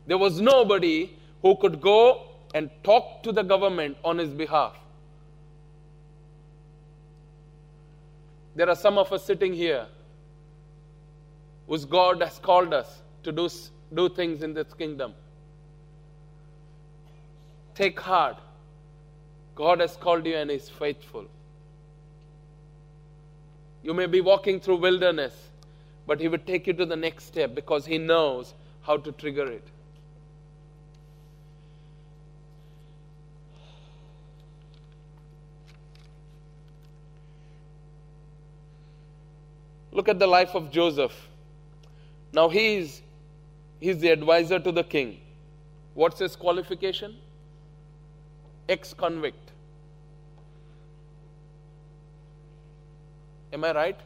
There 0.06 0.18
was 0.18 0.42
nobody 0.42 1.18
who 1.42 1.56
could 1.56 1.80
go 1.80 2.24
and 2.54 2.70
talk 2.84 3.24
to 3.24 3.32
the 3.32 3.44
government 3.44 3.96
on 4.04 4.18
his 4.18 4.30
behalf. 4.30 4.76
There 8.58 8.68
are 8.68 8.76
some 8.76 8.98
of 8.98 9.14
us 9.14 9.24
sitting 9.24 9.54
here 9.54 9.86
whose 11.70 11.86
God 11.86 12.22
has 12.22 12.38
called 12.38 12.74
us 12.74 13.02
to 13.24 13.32
do, 13.32 13.48
do 13.94 14.10
things 14.10 14.44
in 14.44 14.54
this 14.54 14.74
kingdom. 14.74 15.14
Take 17.74 18.02
heart. 18.02 18.36
God 19.56 19.80
has 19.80 19.96
called 19.96 20.26
you 20.26 20.36
and 20.36 20.52
is 20.52 20.68
faithful. 20.68 21.26
You 23.84 23.94
may 23.94 24.06
be 24.06 24.22
walking 24.22 24.60
through 24.60 24.78
wilderness, 24.78 25.34
but 26.06 26.20
He 26.20 26.28
will 26.28 26.40
take 26.40 26.68
you 26.68 26.74
to 26.74 26.86
the 26.86 26.96
next 26.96 27.26
step 27.26 27.56
because 27.56 27.86
He 27.86 27.98
knows 27.98 28.54
how 28.82 28.98
to 28.98 29.12
trigger 29.12 29.52
it. 29.52 29.64
Look 39.98 40.10
at 40.10 40.20
the 40.20 40.28
life 40.28 40.54
of 40.54 40.70
Joseph. 40.70 41.28
Now 42.32 42.50
he's 42.50 43.02
he's 43.80 43.98
the 43.98 44.10
advisor 44.10 44.60
to 44.60 44.72
the 44.72 44.84
king. 44.84 45.20
What's 45.96 46.20
his 46.20 46.36
qualification? 46.36 47.16
Ex-convict. 48.70 49.47
Am 53.54 53.64
I 53.64 53.72
right? 53.74 54.00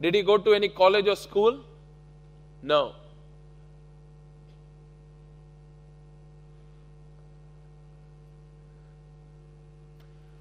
Did 0.00 0.14
he 0.14 0.22
go 0.22 0.36
to 0.38 0.52
any 0.52 0.68
college 0.68 1.06
or 1.08 1.16
school? 1.16 1.60
No. 2.62 2.94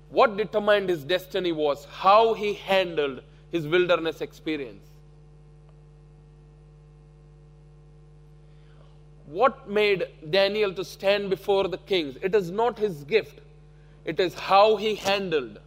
What 0.10 0.38
determined 0.38 0.89
his 0.89 1.04
destiny 1.04 1.52
was 1.52 1.86
how 1.86 2.34
he 2.34 2.54
handled 2.54 3.22
his 3.52 3.68
wilderness 3.68 4.22
experience. 4.22 4.86
What 9.26 9.68
made 9.68 10.06
Daniel 10.30 10.74
to 10.74 10.86
stand 10.86 11.30
before 11.32 11.68
the 11.68 11.80
kings? 11.80 12.18
It 12.22 12.36
is 12.36 12.52
not 12.52 12.78
his 12.78 13.04
gift, 13.04 13.39
it 14.06 14.20
is 14.20 14.36
how 14.36 14.76
he 14.76 14.96
handled. 14.96 15.60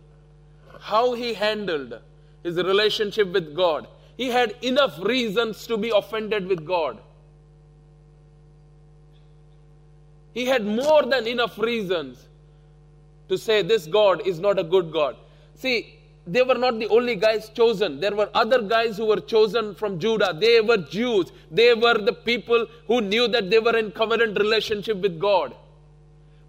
How 0.79 1.14
he 1.14 1.35
handled 1.35 1.99
his 2.46 2.56
relationship 2.59 3.32
with 3.32 3.54
God. 3.56 3.88
He 4.16 4.28
had 4.28 4.54
enough 4.62 4.98
reasons 5.00 5.66
to 5.66 5.76
be 5.76 5.90
offended 5.90 6.46
with 6.46 6.64
God. 6.64 7.00
He 10.32 10.46
had 10.46 10.64
more 10.64 11.02
than 11.02 11.26
enough 11.26 11.59
reasons 11.59 12.28
to 13.28 13.37
say 13.37 13.62
this 13.62 13.88
God 13.88 14.24
is 14.24 14.38
not 14.38 14.61
a 14.61 14.62
good 14.62 14.92
God. 14.92 15.16
See, 15.56 15.98
they 16.24 16.42
were 16.42 16.54
not 16.54 16.78
the 16.78 16.88
only 16.88 17.16
guys 17.16 17.48
chosen. 17.48 17.98
There 17.98 18.14
were 18.14 18.30
other 18.32 18.62
guys 18.62 18.96
who 18.96 19.06
were 19.06 19.20
chosen 19.20 19.74
from 19.74 19.98
Judah. 19.98 20.32
They 20.38 20.61
were 20.61 20.76
Jews. 20.76 21.32
They 21.50 21.74
were 21.74 21.98
the 21.98 22.12
people 22.12 22.66
who 22.87 23.00
knew 23.00 23.26
that 23.26 23.50
they 23.50 23.59
were 23.59 23.76
in 23.76 23.90
covenant 23.90 24.38
relationship 24.38 24.98
with 24.98 25.18
God. 25.18 25.56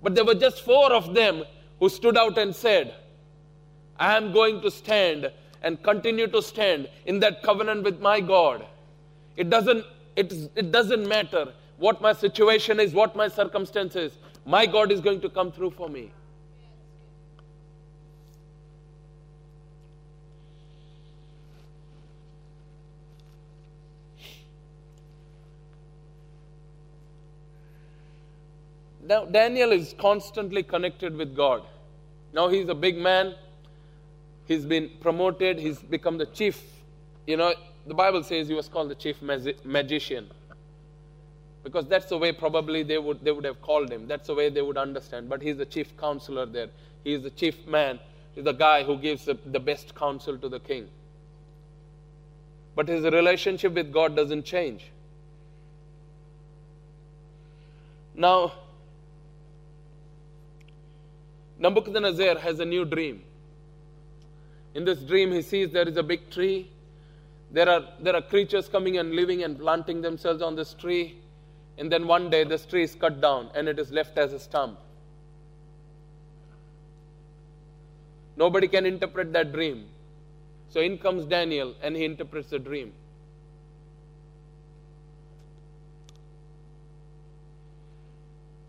But 0.04 0.14
there 0.14 0.26
were 0.26 0.36
just 0.36 0.62
four 0.62 0.94
of 0.94 1.16
them 1.16 1.44
who 1.80 1.90
stood 1.90 2.18
out 2.18 2.38
and 2.38 2.56
said, 2.56 2.94
I 4.00 4.16
am 4.16 4.32
going 4.32 4.62
to 4.62 4.70
stand 4.70 5.32
and 5.62 5.82
continue 5.84 6.28
to 6.28 6.42
stand 6.42 6.90
in 7.06 7.20
that 7.20 7.44
covenant 7.44 7.84
with 7.84 8.00
my 8.00 8.20
God. 8.20 8.66
It 9.36 9.50
doesn't, 9.50 9.86
it, 10.16 10.34
it 10.56 10.72
doesn't 10.72 11.08
matter 11.08 11.54
what 11.78 12.02
my 12.02 12.14
situation 12.14 12.80
is, 12.80 12.94
what 12.94 13.16
my 13.16 13.28
circumstances. 13.28 14.18
My 14.46 14.66
God 14.66 14.92
is 14.92 15.02
going 15.02 15.22
to 15.22 15.30
come 15.30 15.52
through 15.52 15.72
for 15.72 15.90
me. 15.90 16.12
Now, 29.08 29.24
Daniel 29.24 29.72
is 29.72 29.96
constantly 29.98 30.64
connected 30.64 31.16
with 31.16 31.34
God. 31.34 31.64
Now 32.34 32.50
he's 32.50 32.68
a 32.68 32.76
big 32.76 32.98
man. 32.98 33.36
He's 34.48 34.66
been 34.66 34.90
promoted. 35.02 35.60
He's 35.60 35.80
become 35.80 36.18
the 36.18 36.26
chief. 36.26 36.62
You 37.26 37.38
know, 37.38 37.54
the 37.86 37.94
Bible 37.94 38.24
says 38.24 38.48
he 38.48 38.54
was 38.54 38.70
called 38.70 38.90
the 38.90 38.96
chief 38.96 39.22
magician. 39.22 40.30
Because 41.64 41.86
that's 41.86 42.06
the 42.06 42.18
way 42.18 42.32
probably 42.32 42.84
they 42.84 42.98
would, 42.98 43.24
they 43.24 43.32
would 43.32 43.44
have 43.44 43.62
called 43.62 43.92
him. 43.92 44.08
That's 44.08 44.28
the 44.28 44.36
way 44.36 44.50
they 44.50 44.62
would 44.62 44.78
understand. 44.78 45.28
But 45.28 45.42
he's 45.42 45.58
the 45.58 45.66
chief 45.66 45.96
counselor 45.98 46.46
there. 46.46 46.70
He's 47.04 47.24
the 47.24 47.30
chief 47.30 47.68
man. 47.68 48.00
He's 48.34 48.46
the 48.46 48.54
guy 48.54 48.84
who 48.84 48.98
gives 48.98 49.26
the, 49.26 49.38
the 49.46 49.60
best 49.60 49.94
counsel 49.94 50.38
to 50.38 50.48
the 50.48 50.60
king. 50.60 50.88
But 52.74 52.88
his 52.88 53.04
relationship 53.04 53.74
with 53.74 53.92
God 53.92 54.16
doesn't 54.16 54.46
change. 54.46 54.92
Now, 58.16 58.54
Nebuchadnezzar 61.60 62.38
has 62.40 62.60
a 62.60 62.66
new 62.66 62.86
dream. 62.86 63.24
In 64.74 64.86
this 64.86 65.00
dream, 65.00 65.32
he 65.32 65.42
sees 65.42 65.72
there 65.72 65.88
is 65.88 65.98
a 65.98 66.04
big 66.04 66.30
tree. 66.30 66.70
There 67.52 67.70
are, 67.70 67.84
there 68.00 68.16
are 68.16 68.22
creatures 68.22 68.68
coming 68.68 68.98
and 68.98 69.14
living 69.14 69.44
and 69.44 69.58
planting 69.58 70.02
themselves 70.02 70.42
on 70.42 70.56
this 70.56 70.74
tree. 70.74 71.18
And 71.78 71.92
then 71.92 72.08
one 72.08 72.30
day, 72.30 72.44
this 72.44 72.66
tree 72.66 72.84
is 72.84 72.96
cut 72.96 73.22
down 73.22 73.50
and 73.56 73.68
it 73.68 73.80
is 73.80 73.92
left 73.92 74.18
as 74.18 74.34
a 74.34 74.40
stump. 74.40 74.80
Nobody 78.36 78.68
can 78.68 78.86
interpret 78.86 79.34
that 79.34 79.52
dream. 79.52 79.86
So 80.70 80.80
in 80.80 80.98
comes 80.98 81.26
Daniel 81.26 81.76
and 81.82 81.96
he 81.96 82.06
interprets 82.06 82.50
the 82.50 82.60
dream. 82.60 82.94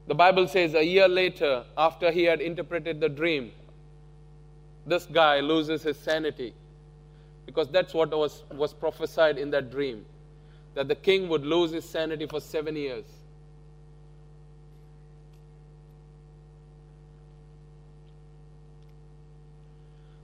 The 0.07 0.15
Bible 0.15 0.49
says 0.49 0.75
a 0.75 0.83
year 0.83 1.07
later, 1.07 1.65
after 1.77 2.11
he 2.11 2.25
had 2.25 2.41
interpreted 2.41 2.99
the 2.99 3.11
dream, 3.11 3.53
this 4.88 5.07
guy 5.07 5.40
loses 5.40 5.83
his 5.83 5.96
sanity. 5.96 6.55
Because 7.46 7.68
that's 7.68 7.94
what 7.94 8.11
was, 8.11 8.42
was 8.53 8.74
prophesied 8.74 9.38
in 9.38 9.51
that 9.51 9.70
dream 9.70 10.05
that 10.74 10.87
the 10.87 10.94
king 10.94 11.29
would 11.29 11.44
lose 11.44 11.72
his 11.72 11.85
sanity 11.85 12.27
for 12.27 12.40
seven 12.40 12.77
years. 12.77 13.05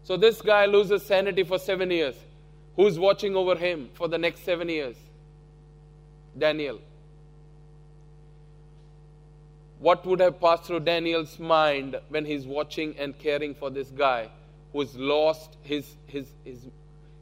So 0.03 0.19
this 0.19 0.43
guy 0.43 0.67
loses 0.67 1.03
sanity 1.03 1.45
for 1.45 1.59
seven 1.59 1.91
years. 1.91 2.15
Who's 2.77 2.99
watching 2.99 3.35
over 3.35 3.57
him 3.57 3.89
for 3.95 4.07
the 4.07 4.19
next 4.19 4.45
seven 4.45 4.69
years? 4.69 4.97
Daniel. 6.39 6.79
What 9.79 10.05
would 10.05 10.21
have 10.21 10.39
passed 10.41 10.65
through 10.65 10.81
Daniel's 10.81 11.39
mind 11.39 11.99
when 12.11 12.27
he's 12.27 12.47
watching 12.47 12.95
and 12.99 13.19
caring 13.19 13.55
for 13.55 13.71
this 13.71 13.89
guy 13.89 14.29
who's 14.75 14.95
lost 14.97 15.57
his, 15.63 15.87
his, 16.07 16.27
his 16.45 16.67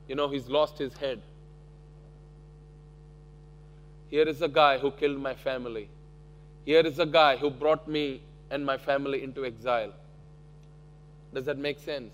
you 0.09 0.17
know, 0.17 0.29
he's 0.29 0.49
lost 0.49 0.79
his 0.79 0.95
head? 0.95 1.21
Here 4.09 4.27
is 4.27 4.41
a 4.43 4.49
guy 4.49 4.79
who 4.79 4.91
killed 4.91 5.21
my 5.21 5.35
family. 5.35 5.89
Here 6.65 6.81
is 6.81 6.99
a 6.99 7.07
guy 7.07 7.37
who 7.37 7.51
brought 7.51 7.87
me 7.87 8.23
and 8.51 8.65
my 8.65 8.79
family 8.79 9.23
into 9.23 9.45
exile. 9.45 9.93
Does 11.35 11.45
that 11.45 11.59
make 11.59 11.79
sense? 11.79 12.13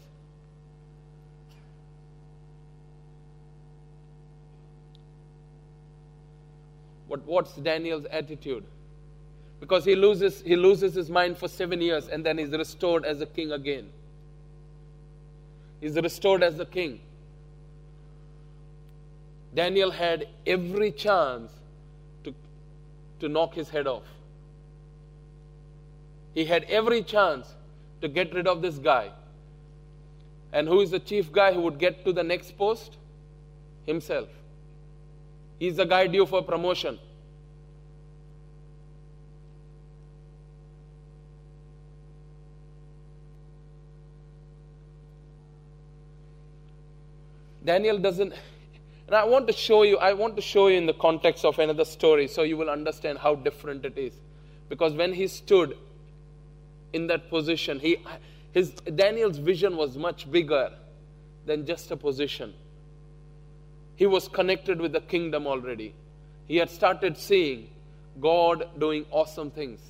What, 7.07 7.25
what's 7.27 7.53
Daniel's 7.55 8.07
attitude? 8.07 8.65
Because 9.61 9.85
he 9.85 9.95
loses, 9.95 10.43
he 10.43 10.57
loses 10.57 10.95
his 10.95 11.09
mind 11.09 11.39
for 11.39 11.49
seven 11.49 11.81
years 11.81 12.09
and 12.09 12.27
then 12.27 12.39
he's 12.39 12.51
restored 12.51 13.05
as 13.05 13.21
a 13.21 13.27
king 13.27 13.53
again. 13.53 13.89
He's 15.81 15.95
restored 15.95 16.43
as 16.43 16.59
a 16.59 16.65
king. 16.65 17.01
Daniel 19.55 19.91
had 19.91 20.29
every 20.47 20.93
chance 20.93 21.53
to, 22.25 22.35
to 23.21 23.29
knock 23.29 23.55
his 23.55 23.69
head 23.69 23.87
off. 23.87 24.05
He 26.35 26.45
had 26.45 26.65
every 26.65 27.03
chance 27.03 27.55
to 28.01 28.09
get 28.09 28.35
rid 28.35 28.47
of 28.47 28.63
this 28.63 28.79
guy. 28.79 29.11
And 30.53 30.69
who 30.69 30.81
is 30.81 30.91
the 30.91 31.01
chief 31.01 31.33
guy 31.33 31.53
who 31.53 31.63
would 31.63 31.79
get 31.79 32.05
to 32.05 32.13
the 32.13 32.23
next 32.23 32.57
post? 32.57 32.97
Himself. 33.87 34.29
He's 35.59 35.77
the 35.77 35.85
guy 35.85 36.07
due 36.07 36.27
for 36.27 36.43
promotion. 36.43 36.99
Daniel 47.65 47.99
doesn't 47.99 48.33
and 49.09 49.17
I 49.17 49.25
want 49.25 49.47
to 49.47 49.55
show 49.55 49.85
you, 49.85 49.97
I 49.97 50.13
want 50.13 50.37
to 50.37 50.43
show 50.43 50.69
you 50.69 50.77
in 50.77 50.85
the 50.85 50.93
context 50.93 51.43
of 51.47 51.59
another 51.59 51.87
story 51.87 52.29
so 52.29 52.43
you 52.43 52.59
will 52.59 52.69
understand 52.69 53.19
how 53.19 53.37
different 53.37 53.87
it 53.87 53.97
is. 53.97 54.13
Because 54.69 54.93
when 54.93 55.15
he 55.15 55.29
stood 55.29 55.79
in 56.93 57.07
that 57.07 57.31
position, 57.31 57.81
he, 57.81 58.05
his, 58.53 58.73
Daniel's 58.73 59.39
vision 59.39 59.79
was 59.79 59.97
much 59.97 60.31
bigger 60.31 60.73
than 61.47 61.65
just 61.65 61.91
a 61.91 61.97
position. 61.97 62.53
He 63.97 64.07
was 64.07 64.29
connected 64.29 64.79
with 64.79 64.93
the 64.93 65.01
kingdom 65.01 65.47
already. 65.47 65.95
He 66.47 66.57
had 66.57 66.69
started 66.69 67.17
seeing 67.17 67.71
God 68.21 68.69
doing 68.79 69.07
awesome 69.11 69.51
things. 69.51 69.81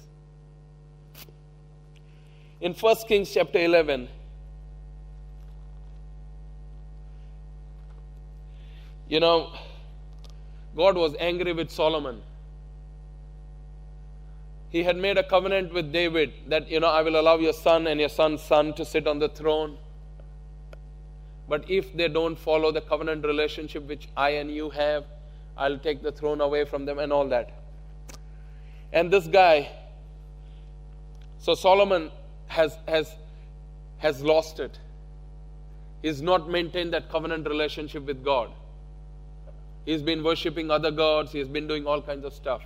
In 2.60 2.72
1 2.72 2.96
Kings 3.08 3.34
chapter 3.34 3.58
11, 3.58 4.08
You 9.08 9.20
know, 9.20 9.52
God 10.76 10.96
was 10.96 11.14
angry 11.18 11.52
with 11.52 11.70
Solomon. 11.70 12.22
He 14.70 14.82
had 14.82 14.96
made 14.96 15.16
a 15.16 15.22
covenant 15.22 15.72
with 15.72 15.92
David 15.92 16.32
that, 16.48 16.70
you 16.70 16.78
know, 16.78 16.88
I 16.88 17.02
will 17.02 17.18
allow 17.18 17.36
your 17.38 17.54
son 17.54 17.86
and 17.86 17.98
your 17.98 18.10
son's 18.10 18.42
son 18.42 18.74
to 18.74 18.84
sit 18.84 19.06
on 19.06 19.18
the 19.18 19.28
throne. 19.28 19.78
But 21.48 21.70
if 21.70 21.96
they 21.96 22.08
don't 22.08 22.38
follow 22.38 22.70
the 22.70 22.82
covenant 22.82 23.24
relationship 23.24 23.88
which 23.88 24.08
I 24.14 24.30
and 24.30 24.50
you 24.50 24.68
have, 24.70 25.04
I'll 25.56 25.78
take 25.78 26.02
the 26.02 26.12
throne 26.12 26.42
away 26.42 26.66
from 26.66 26.84
them 26.84 26.98
and 26.98 27.10
all 27.10 27.26
that. 27.28 27.50
And 28.92 29.10
this 29.10 29.26
guy, 29.26 29.70
so 31.38 31.54
Solomon 31.54 32.10
has, 32.48 32.76
has, 32.86 33.14
has 33.98 34.22
lost 34.22 34.60
it. 34.60 34.78
He's 36.02 36.20
not 36.20 36.50
maintained 36.50 36.92
that 36.92 37.10
covenant 37.10 37.48
relationship 37.48 38.04
with 38.04 38.22
God. 38.22 38.50
He's 39.88 40.02
been 40.02 40.22
worshipping 40.22 40.70
other 40.70 40.90
gods, 40.90 41.32
he's 41.32 41.48
been 41.48 41.66
doing 41.66 41.86
all 41.86 42.02
kinds 42.02 42.22
of 42.26 42.34
stuff. 42.34 42.60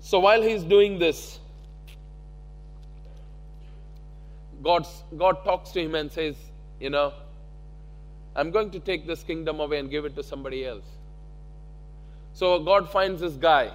So 0.00 0.18
while 0.18 0.42
he's 0.42 0.64
doing 0.64 0.98
this, 0.98 1.38
God's, 4.64 5.04
God 5.16 5.44
talks 5.44 5.70
to 5.70 5.80
him 5.80 5.94
and 5.94 6.10
says, 6.10 6.34
You 6.80 6.90
know, 6.90 7.12
I'm 8.34 8.50
going 8.50 8.72
to 8.72 8.80
take 8.80 9.06
this 9.06 9.22
kingdom 9.22 9.60
away 9.60 9.78
and 9.78 9.88
give 9.88 10.04
it 10.04 10.16
to 10.16 10.24
somebody 10.24 10.66
else. 10.66 10.86
So 12.32 12.58
God 12.58 12.90
finds 12.90 13.20
this 13.20 13.34
guy 13.34 13.70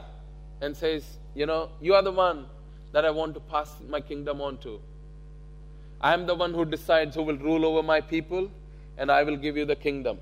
and 0.59 0.75
says, 0.75 1.05
You 1.33 1.45
know, 1.45 1.69
you 1.79 1.93
are 1.93 2.03
the 2.03 2.11
one 2.11 2.47
that 2.91 3.05
I 3.05 3.09
want 3.11 3.35
to 3.35 3.39
pass 3.39 3.73
my 3.87 4.01
kingdom 4.01 4.41
on 4.41 4.57
to. 4.57 4.81
I 6.01 6.13
am 6.13 6.25
the 6.25 6.35
one 6.35 6.53
who 6.53 6.65
decides 6.65 7.15
who 7.15 7.21
will 7.21 7.37
rule 7.37 7.65
over 7.65 7.81
my 7.81 8.01
people, 8.01 8.51
and 8.97 9.09
I 9.09 9.23
will 9.23 9.37
give 9.37 9.55
you 9.55 9.63
the 9.63 9.77
kingdom. 9.77 10.19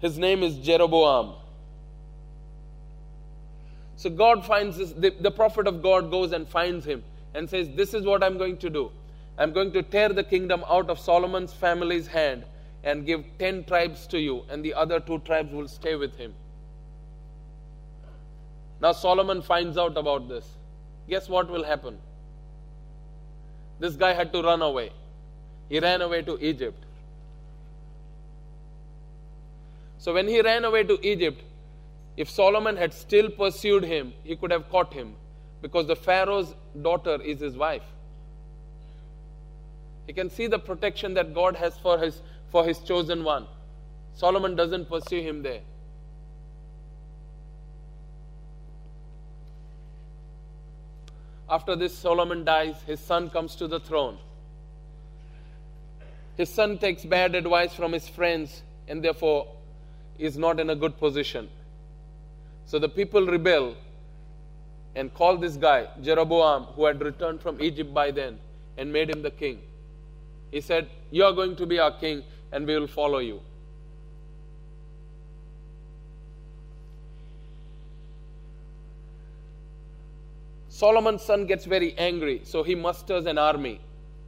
His 0.00 0.18
name 0.18 0.42
is 0.42 0.56
Jeroboam. 0.56 1.34
So 3.96 4.08
God 4.08 4.46
finds 4.46 4.78
this, 4.78 4.92
the, 4.92 5.10
the 5.20 5.30
prophet 5.30 5.66
of 5.66 5.82
God 5.82 6.10
goes 6.10 6.32
and 6.32 6.48
finds 6.48 6.86
him 6.86 7.04
and 7.34 7.48
says, 7.48 7.68
This 7.74 7.92
is 7.92 8.04
what 8.04 8.24
I'm 8.24 8.38
going 8.38 8.56
to 8.58 8.70
do. 8.70 8.90
I'm 9.36 9.52
going 9.52 9.72
to 9.72 9.82
tear 9.82 10.08
the 10.08 10.24
kingdom 10.24 10.64
out 10.68 10.88
of 10.90 10.98
Solomon's 10.98 11.52
family's 11.52 12.06
hand 12.06 12.44
and 12.82 13.04
give 13.04 13.24
10 13.38 13.64
tribes 13.64 14.06
to 14.06 14.18
you, 14.18 14.44
and 14.48 14.64
the 14.64 14.72
other 14.72 15.00
two 15.00 15.18
tribes 15.20 15.52
will 15.52 15.68
stay 15.68 15.96
with 15.96 16.16
him. 16.16 16.34
Now, 18.80 18.92
Solomon 18.92 19.42
finds 19.42 19.76
out 19.76 19.98
about 19.98 20.28
this. 20.28 20.46
Guess 21.08 21.28
what 21.28 21.50
will 21.50 21.64
happen? 21.64 21.98
This 23.78 23.96
guy 23.96 24.14
had 24.14 24.32
to 24.32 24.42
run 24.42 24.62
away. 24.62 24.92
He 25.68 25.78
ran 25.78 26.00
away 26.00 26.22
to 26.22 26.38
Egypt. 26.40 26.84
So 30.00 30.14
when 30.14 30.26
he 30.28 30.40
ran 30.40 30.64
away 30.64 30.82
to 30.84 30.98
Egypt, 31.06 31.42
if 32.16 32.30
Solomon 32.30 32.78
had 32.78 32.94
still 32.94 33.28
pursued 33.28 33.84
him, 33.84 34.14
he 34.24 34.34
could 34.34 34.50
have 34.50 34.70
caught 34.70 34.94
him 34.94 35.14
because 35.60 35.86
the 35.86 35.94
Pharaoh's 35.94 36.54
daughter 36.80 37.20
is 37.20 37.38
his 37.38 37.54
wife. 37.54 37.84
He 40.06 40.14
can 40.14 40.30
see 40.30 40.46
the 40.46 40.58
protection 40.58 41.14
that 41.14 41.34
God 41.34 41.54
has 41.54 41.76
for 41.78 41.98
his, 41.98 42.22
for 42.50 42.64
his 42.64 42.78
chosen 42.78 43.24
one. 43.24 43.46
Solomon 44.14 44.56
doesn't 44.56 44.88
pursue 44.88 45.20
him 45.20 45.42
there. 45.42 45.60
After 51.48 51.76
this, 51.76 51.96
Solomon 51.96 52.44
dies, 52.44 52.76
his 52.86 53.00
son 53.00 53.28
comes 53.28 53.54
to 53.56 53.68
the 53.68 53.80
throne. 53.80 54.16
His 56.38 56.48
son 56.48 56.78
takes 56.78 57.04
bad 57.04 57.34
advice 57.34 57.74
from 57.74 57.92
his 57.92 58.08
friends 58.08 58.62
and 58.88 59.04
therefore 59.04 59.46
is 60.20 60.36
not 60.36 60.60
in 60.60 60.70
a 60.70 60.76
good 60.76 60.98
position. 60.98 61.48
So 62.66 62.78
the 62.78 62.88
people 62.88 63.26
rebel 63.26 63.74
and 64.94 65.12
call 65.14 65.36
this 65.36 65.56
guy, 65.56 65.88
Jeroboam, 66.02 66.64
who 66.74 66.84
had 66.84 67.00
returned 67.02 67.40
from 67.40 67.60
Egypt 67.60 67.94
by 67.94 68.10
then, 68.10 68.38
and 68.76 68.92
made 68.92 69.10
him 69.10 69.22
the 69.22 69.30
king. 69.30 69.60
He 70.50 70.60
said, 70.60 70.88
You 71.10 71.24
are 71.24 71.32
going 71.32 71.56
to 71.56 71.66
be 71.66 71.78
our 71.78 71.92
king, 71.92 72.22
and 72.52 72.66
we 72.66 72.78
will 72.78 72.86
follow 72.88 73.18
you. 73.18 73.40
Solomon's 80.68 81.22
son 81.22 81.46
gets 81.46 81.64
very 81.66 81.94
angry, 81.98 82.40
so 82.44 82.62
he 82.62 82.74
musters 82.74 83.26
an 83.26 83.38
army 83.38 83.80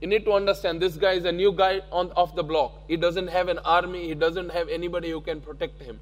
you 0.03 0.09
need 0.09 0.25
to 0.25 0.33
understand 0.33 0.83
this 0.83 0.97
guy 0.97 1.13
is 1.13 1.25
a 1.25 1.31
new 1.31 1.53
guy 1.53 1.81
on 1.93 2.11
off 2.17 2.35
the 2.35 2.43
block. 2.43 2.73
He 2.89 2.97
doesn't 2.97 3.29
have 3.29 3.47
an 3.49 3.61
army, 3.61 4.09
he 4.09 4.15
doesn't 4.15 4.51
have 4.51 4.69
anybody 4.69 5.11
who 5.11 5.21
can 5.21 5.41
protect 5.41 5.81
him. 5.81 6.01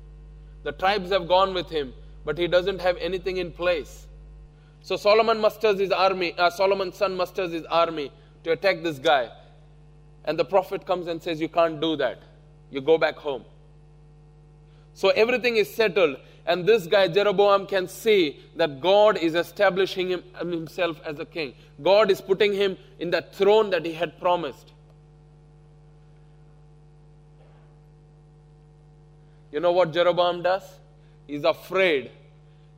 The 0.63 0.73
tribes 0.73 1.11
have 1.11 1.29
gone 1.29 1.53
with 1.53 1.69
him, 1.69 1.93
but 2.25 2.39
he 2.39 2.47
doesn't 2.49 2.81
have 2.81 2.97
anything 2.97 3.37
in 3.37 3.53
place. 3.53 4.07
So 4.81 4.97
Solomon 4.97 5.39
musters 5.39 5.79
his 5.79 5.91
army, 5.91 6.33
uh, 6.39 6.49
Solomon's 6.49 6.97
son 6.97 7.15
musters 7.15 7.53
his 7.53 7.67
army 7.67 8.11
to 8.45 8.53
attack 8.53 8.83
this 8.83 8.99
guy. 8.99 9.29
And 10.25 10.39
the 10.39 10.47
prophet 10.47 10.87
comes 10.87 11.07
and 11.07 11.23
says, 11.23 11.39
You 11.39 11.51
can't 11.51 11.79
do 11.79 11.95
that. 11.97 12.23
You 12.71 12.81
go 12.81 12.97
back 12.97 13.17
home. 13.17 13.45
So 14.95 15.11
everything 15.11 15.57
is 15.57 15.73
settled. 15.73 16.17
And 16.47 16.67
this 16.67 16.87
guy, 16.87 17.09
Jeroboam, 17.09 17.67
can 17.67 17.87
see 17.87 18.41
that 18.57 18.81
God 18.81 19.19
is 19.19 19.35
establishing 19.35 20.09
him, 20.09 20.25
um, 20.41 20.51
himself 20.51 21.01
as 21.05 21.19
a 21.19 21.25
king. 21.25 21.55
God 21.83 22.11
is 22.11 22.21
putting 22.21 22.53
him 22.53 22.77
in 22.99 23.11
that 23.11 23.35
throne 23.35 23.71
that 23.71 23.85
he 23.85 23.93
had 23.93 24.19
promised. 24.19 24.73
You 29.53 29.61
know 29.61 29.73
what 29.73 29.93
Jeroboam 29.93 30.43
does? 30.43 30.63
He's 31.27 31.45
afraid 31.45 32.11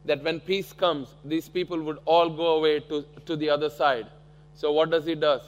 that 0.05 0.23
when 0.25 0.41
peace 0.41 0.73
comes, 0.73 1.09
these 1.25 1.49
people 1.49 1.81
would 1.83 1.99
all 2.05 2.29
go 2.29 2.57
away 2.57 2.81
to, 2.81 3.05
to 3.27 3.37
the 3.37 3.51
other 3.51 3.71
side. 3.71 4.07
So 4.55 4.73
what 4.73 4.91
does 4.91 5.07
he 5.07 5.15
does? 5.15 5.43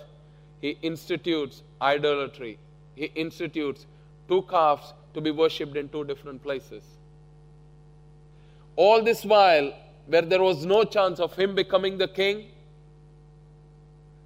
He 0.61 0.79
institutes 0.83 1.63
idolatry. 1.83 2.59
He 2.95 3.07
institutes 3.07 3.87
two 4.29 4.43
calves 4.43 4.95
to 5.15 5.21
be 5.21 5.31
worshipped 5.31 5.77
in 5.77 5.89
two 5.89 6.05
different 6.05 6.43
places. 6.43 6.85
All 8.77 9.03
this 9.03 9.25
while, 9.25 9.73
where 10.07 10.23
there 10.23 10.43
was 10.43 10.67
no 10.67 10.85
chance 10.85 11.21
of 11.21 11.35
him 11.37 11.55
becoming 11.55 11.99
the 11.99 12.09
king, 12.09 12.47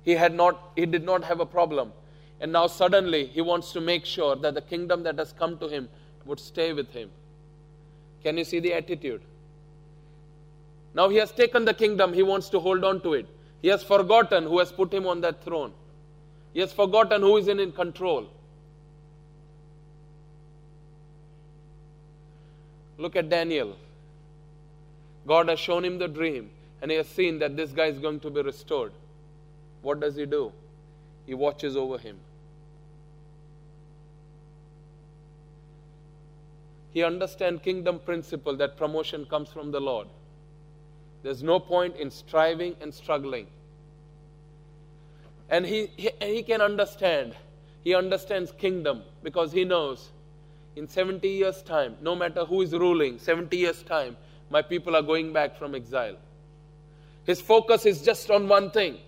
he 0.04 0.12
had 0.12 0.34
not 0.34 0.70
he 0.74 0.86
did 0.86 1.04
not 1.04 1.24
have 1.24 1.40
a 1.40 1.46
problem. 1.46 1.92
And 2.40 2.52
now 2.52 2.66
suddenly 2.66 3.26
he 3.26 3.40
wants 3.40 3.72
to 3.72 3.80
make 3.80 4.06
sure 4.06 4.36
that 4.36 4.54
the 4.54 4.62
kingdom 4.62 5.02
that 5.02 5.18
has 5.18 5.32
come 5.32 5.58
to 5.58 5.68
him 5.68 5.88
would 6.24 6.40
stay 6.40 6.72
with 6.72 6.90
him. 6.92 7.10
Can 8.22 8.38
you 8.38 8.44
see 8.44 8.60
the 8.60 8.72
attitude? 8.72 9.20
Now 10.94 11.08
he 11.08 11.16
has 11.16 11.30
taken 11.32 11.64
the 11.64 11.74
kingdom, 11.74 12.12
he 12.12 12.22
wants 12.22 12.48
to 12.50 12.60
hold 12.60 12.84
on 12.84 13.00
to 13.02 13.14
it. 13.14 13.26
He 13.60 13.68
has 13.68 13.82
forgotten 13.82 14.44
who 14.44 14.58
has 14.60 14.72
put 14.72 14.92
him 14.92 15.06
on 15.06 15.20
that 15.22 15.44
throne. 15.44 15.72
He 16.54 16.60
has 16.60 16.72
forgotten 16.72 17.20
who 17.20 17.36
is 17.36 17.48
in, 17.48 17.60
in 17.60 17.72
control. 17.72 18.28
Look 22.96 23.14
at 23.14 23.28
Daniel. 23.28 23.76
God 25.28 25.50
has 25.50 25.60
shown 25.60 25.84
him 25.84 25.98
the 25.98 26.08
dream, 26.08 26.50
and 26.80 26.90
he 26.90 26.96
has 26.96 27.06
seen 27.06 27.38
that 27.40 27.54
this 27.54 27.70
guy 27.70 27.86
is 27.86 27.98
going 27.98 28.18
to 28.20 28.30
be 28.30 28.40
restored. 28.40 28.92
What 29.82 30.00
does 30.00 30.16
he 30.16 30.24
do? 30.24 30.52
He 31.26 31.34
watches 31.34 31.76
over 31.76 31.98
him. 31.98 32.16
He 36.94 37.02
understands 37.02 37.62
kingdom 37.62 37.98
principle 37.98 38.56
that 38.56 38.78
promotion 38.78 39.26
comes 39.26 39.50
from 39.50 39.70
the 39.70 39.80
Lord. 39.80 40.08
There's 41.22 41.42
no 41.42 41.60
point 41.60 41.96
in 41.96 42.10
striving 42.10 42.74
and 42.80 42.92
struggling. 42.94 43.48
And 45.50 45.66
he, 45.66 45.90
he, 45.96 46.10
he 46.22 46.42
can 46.42 46.62
understand. 46.62 47.34
He 47.84 47.94
understands 47.94 48.50
kingdom 48.52 49.02
because 49.22 49.52
he 49.52 49.64
knows 49.64 50.08
in 50.74 50.88
70 50.88 51.28
years' 51.28 51.62
time, 51.62 51.96
no 52.00 52.16
matter 52.16 52.46
who 52.46 52.62
is 52.62 52.72
ruling, 52.72 53.18
70 53.18 53.54
years' 53.56 53.82
time, 53.82 54.16
my 54.50 54.62
people 54.62 54.96
are 54.96 55.02
going 55.02 55.32
back 55.32 55.58
from 55.58 55.74
exile. 55.74 56.16
His 57.24 57.40
focus 57.40 57.84
is 57.86 58.02
just 58.02 58.30
on 58.30 58.48
one 58.48 58.70
thing 58.70 58.98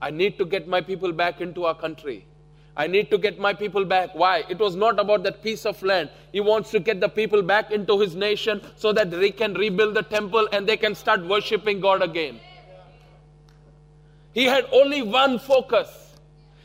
I 0.00 0.10
need 0.10 0.36
to 0.38 0.44
get 0.44 0.68
my 0.68 0.80
people 0.80 1.12
back 1.12 1.40
into 1.40 1.64
our 1.64 1.74
country. 1.74 2.26
I 2.76 2.88
need 2.88 3.10
to 3.10 3.18
get 3.18 3.38
my 3.38 3.54
people 3.54 3.84
back. 3.84 4.14
Why? 4.14 4.44
It 4.48 4.58
was 4.58 4.74
not 4.74 4.98
about 4.98 5.22
that 5.22 5.42
piece 5.42 5.64
of 5.64 5.80
land. 5.82 6.10
He 6.32 6.40
wants 6.40 6.72
to 6.72 6.80
get 6.80 7.00
the 7.00 7.08
people 7.08 7.42
back 7.42 7.70
into 7.70 8.00
his 8.00 8.16
nation 8.16 8.60
so 8.76 8.92
that 8.92 9.10
they 9.10 9.30
can 9.30 9.54
rebuild 9.54 9.94
the 9.94 10.02
temple 10.02 10.48
and 10.52 10.66
they 10.68 10.76
can 10.76 10.94
start 10.94 11.24
worshiping 11.24 11.80
God 11.80 12.02
again. 12.02 12.40
He 14.32 14.44
had 14.44 14.66
only 14.72 15.02
one 15.02 15.38
focus. 15.38 16.16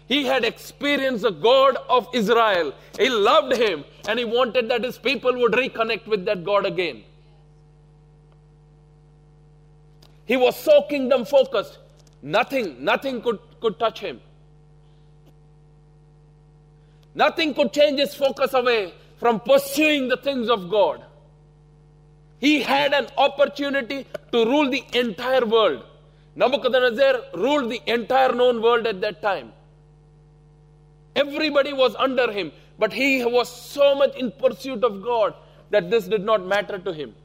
He 0.08 0.26
had 0.26 0.44
experienced 0.44 1.22
the 1.22 1.30
God 1.30 1.78
of 1.88 2.08
Israel. 2.16 2.74
He 2.98 3.10
loved 3.10 3.56
him 3.56 3.86
and 4.08 4.18
he 4.18 4.26
wanted 4.26 4.68
that 4.70 4.84
his 4.84 4.98
people 4.98 5.38
would 5.38 5.52
reconnect 5.52 6.08
with 6.08 6.26
that 6.26 6.44
God 6.44 6.66
again. 6.66 7.04
He 10.30 10.38
was 10.38 10.56
so 10.56 10.84
kingdom 10.84 11.26
focused. 11.26 11.80
Nothing, 12.22 12.84
nothing 12.86 13.20
could, 13.24 13.40
could 13.60 13.80
touch 13.80 14.00
him. 14.00 14.22
Nothing 17.16 17.56
could 17.56 17.74
change 17.74 18.00
his 18.00 18.14
focus 18.14 18.54
away 18.54 18.94
from 19.18 19.40
pursuing 19.40 20.08
the 20.08 20.18
things 20.18 20.48
of 20.48 20.70
God. 20.70 21.04
He 22.40 22.62
had 22.62 22.94
an 22.94 23.08
opportunity 23.18 24.06
to 24.32 24.46
rule 24.46 24.70
the 24.70 24.84
entire 24.94 25.48
world. 25.48 25.84
Nebuchadnezzar 26.36 27.22
ruled 27.34 27.72
the 27.72 27.82
entire 27.88 28.32
known 28.32 28.62
world 28.62 28.86
at 28.86 29.02
that 29.02 29.24
time. 29.24 29.52
Everybody 31.16 31.74
was 31.74 31.96
under 31.96 32.32
him, 32.32 32.52
but 32.78 32.94
he 32.94 33.26
was 33.26 33.50
so 33.52 33.96
much 33.96 34.16
in 34.16 34.32
pursuit 34.32 34.84
of 34.84 35.02
God 35.04 35.34
that 35.72 35.90
this 35.90 36.08
did 36.08 36.24
not 36.24 36.46
matter 36.46 36.78
to 36.78 36.94
him. 36.94 37.16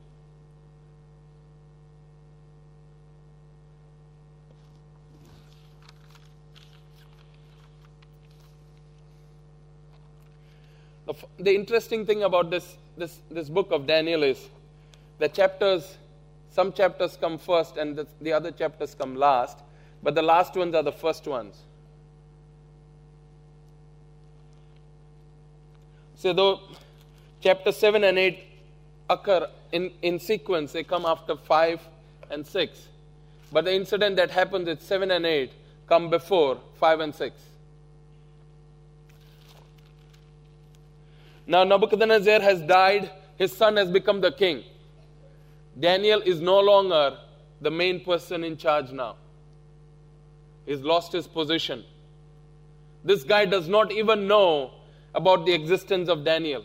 The, 11.38 11.55
interesting 11.55 12.07
thing 12.07 12.22
about 12.22 12.50
this, 12.50 12.77
this, 12.96 13.18
this 13.31 13.48
book 13.48 13.70
of 13.70 13.87
Daniel 13.87 14.22
is 14.22 14.48
the 15.18 15.29
chapters, 15.29 15.96
some 16.50 16.72
chapters 16.72 17.16
come 17.20 17.38
first 17.38 17.77
and 17.77 17.96
the, 17.96 18.07
the 18.20 18.33
other 18.33 18.50
chapters 18.50 18.94
come 18.94 19.16
last, 19.16 19.59
but 20.03 20.14
the 20.14 20.22
last 20.22 20.55
ones 20.57 20.74
are 20.74 20.83
the 20.83 20.92
first 20.92 21.27
ones. 21.27 21.57
So, 26.16 26.33
though 26.33 26.61
chapter 27.40 27.72
7 27.72 28.03
and 28.05 28.18
8 28.18 28.38
occur 29.11 29.48
in, 29.72 29.90
in 30.03 30.18
sequence, 30.18 30.72
they 30.72 30.83
come 30.83 31.05
after 31.05 31.37
5 31.37 31.81
and 32.31 32.46
6. 32.46 32.88
But 33.53 33.66
the 33.66 33.74
incident 33.74 34.16
that 34.16 34.31
happens 34.31 34.66
at 34.68 34.81
7 34.81 35.11
and 35.11 35.27
8 35.27 35.53
come 35.87 36.09
before 36.11 36.59
5 36.81 37.00
and 37.00 37.14
6. 37.14 37.35
Now 41.46 41.64
Nebuchadnezzar 41.64 42.40
has 42.40 42.62
died, 42.62 43.11
his 43.37 43.52
son 43.54 43.76
has 43.76 43.90
become 43.90 44.20
the 44.20 44.33
king. 44.33 44.64
Daniel 45.78 46.20
is 46.22 46.40
no 46.40 46.61
longer 46.61 47.18
the 47.61 47.70
main 47.70 48.04
person 48.04 48.44
in 48.44 48.57
charge 48.57 48.90
now. 48.90 49.16
He's 50.66 50.80
lost 50.80 51.12
his 51.12 51.26
position. 51.26 51.85
This 53.04 53.22
guy 53.22 53.44
does 53.44 53.68
not 53.68 53.92
even 53.92 54.26
know 54.26 54.70
about 55.14 55.44
the 55.44 55.52
existence 55.52 56.09
of 56.09 56.24
Daniel. 56.24 56.64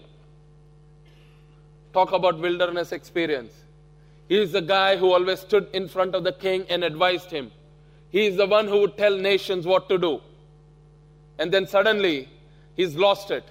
Talk 1.92 2.14
about 2.14 2.40
wilderness 2.40 2.92
experience. 2.92 3.54
He 4.30 4.38
is 4.38 4.52
the 4.52 4.62
guy 4.62 4.96
who 4.96 5.12
always 5.12 5.40
stood 5.40 5.68
in 5.74 5.88
front 5.88 6.16
of 6.16 6.24
the 6.24 6.32
king 6.32 6.66
and 6.70 6.84
advised 6.84 7.32
him. 7.32 7.52
He 8.12 8.28
is 8.28 8.38
the 8.38 8.46
one 8.46 8.68
who 8.68 8.80
would 8.82 8.98
tell 8.98 9.18
nations 9.18 9.66
what 9.66 9.90
to 9.90 9.98
do. 9.98 10.22
And 11.38 11.52
then 11.52 11.68
suddenly, 11.68 12.30
he's 12.76 12.96
lost 12.96 13.32
it 13.32 13.44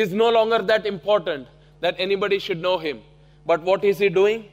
is 0.00 0.12
no 0.12 0.30
longer 0.30 0.58
that 0.62 0.86
important 0.86 1.48
that 1.80 1.96
anybody 1.98 2.38
should 2.38 2.60
know 2.60 2.78
him. 2.78 3.00
But 3.46 3.62
what 3.62 3.84
is 3.84 3.98
he 3.98 4.08
doing? 4.08 4.46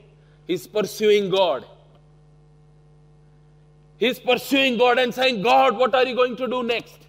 He's 0.48 0.68
pursuing 0.68 1.30
God. 1.30 1.66
He's 3.98 4.20
pursuing 4.20 4.78
God 4.78 5.00
and 5.00 5.14
saying, 5.14 5.42
God, 5.42 5.78
what 5.78 5.96
are 5.96 6.06
you 6.06 6.16
going 6.16 6.36
to 6.38 6.48
do 6.48 6.64
next? 6.64 7.00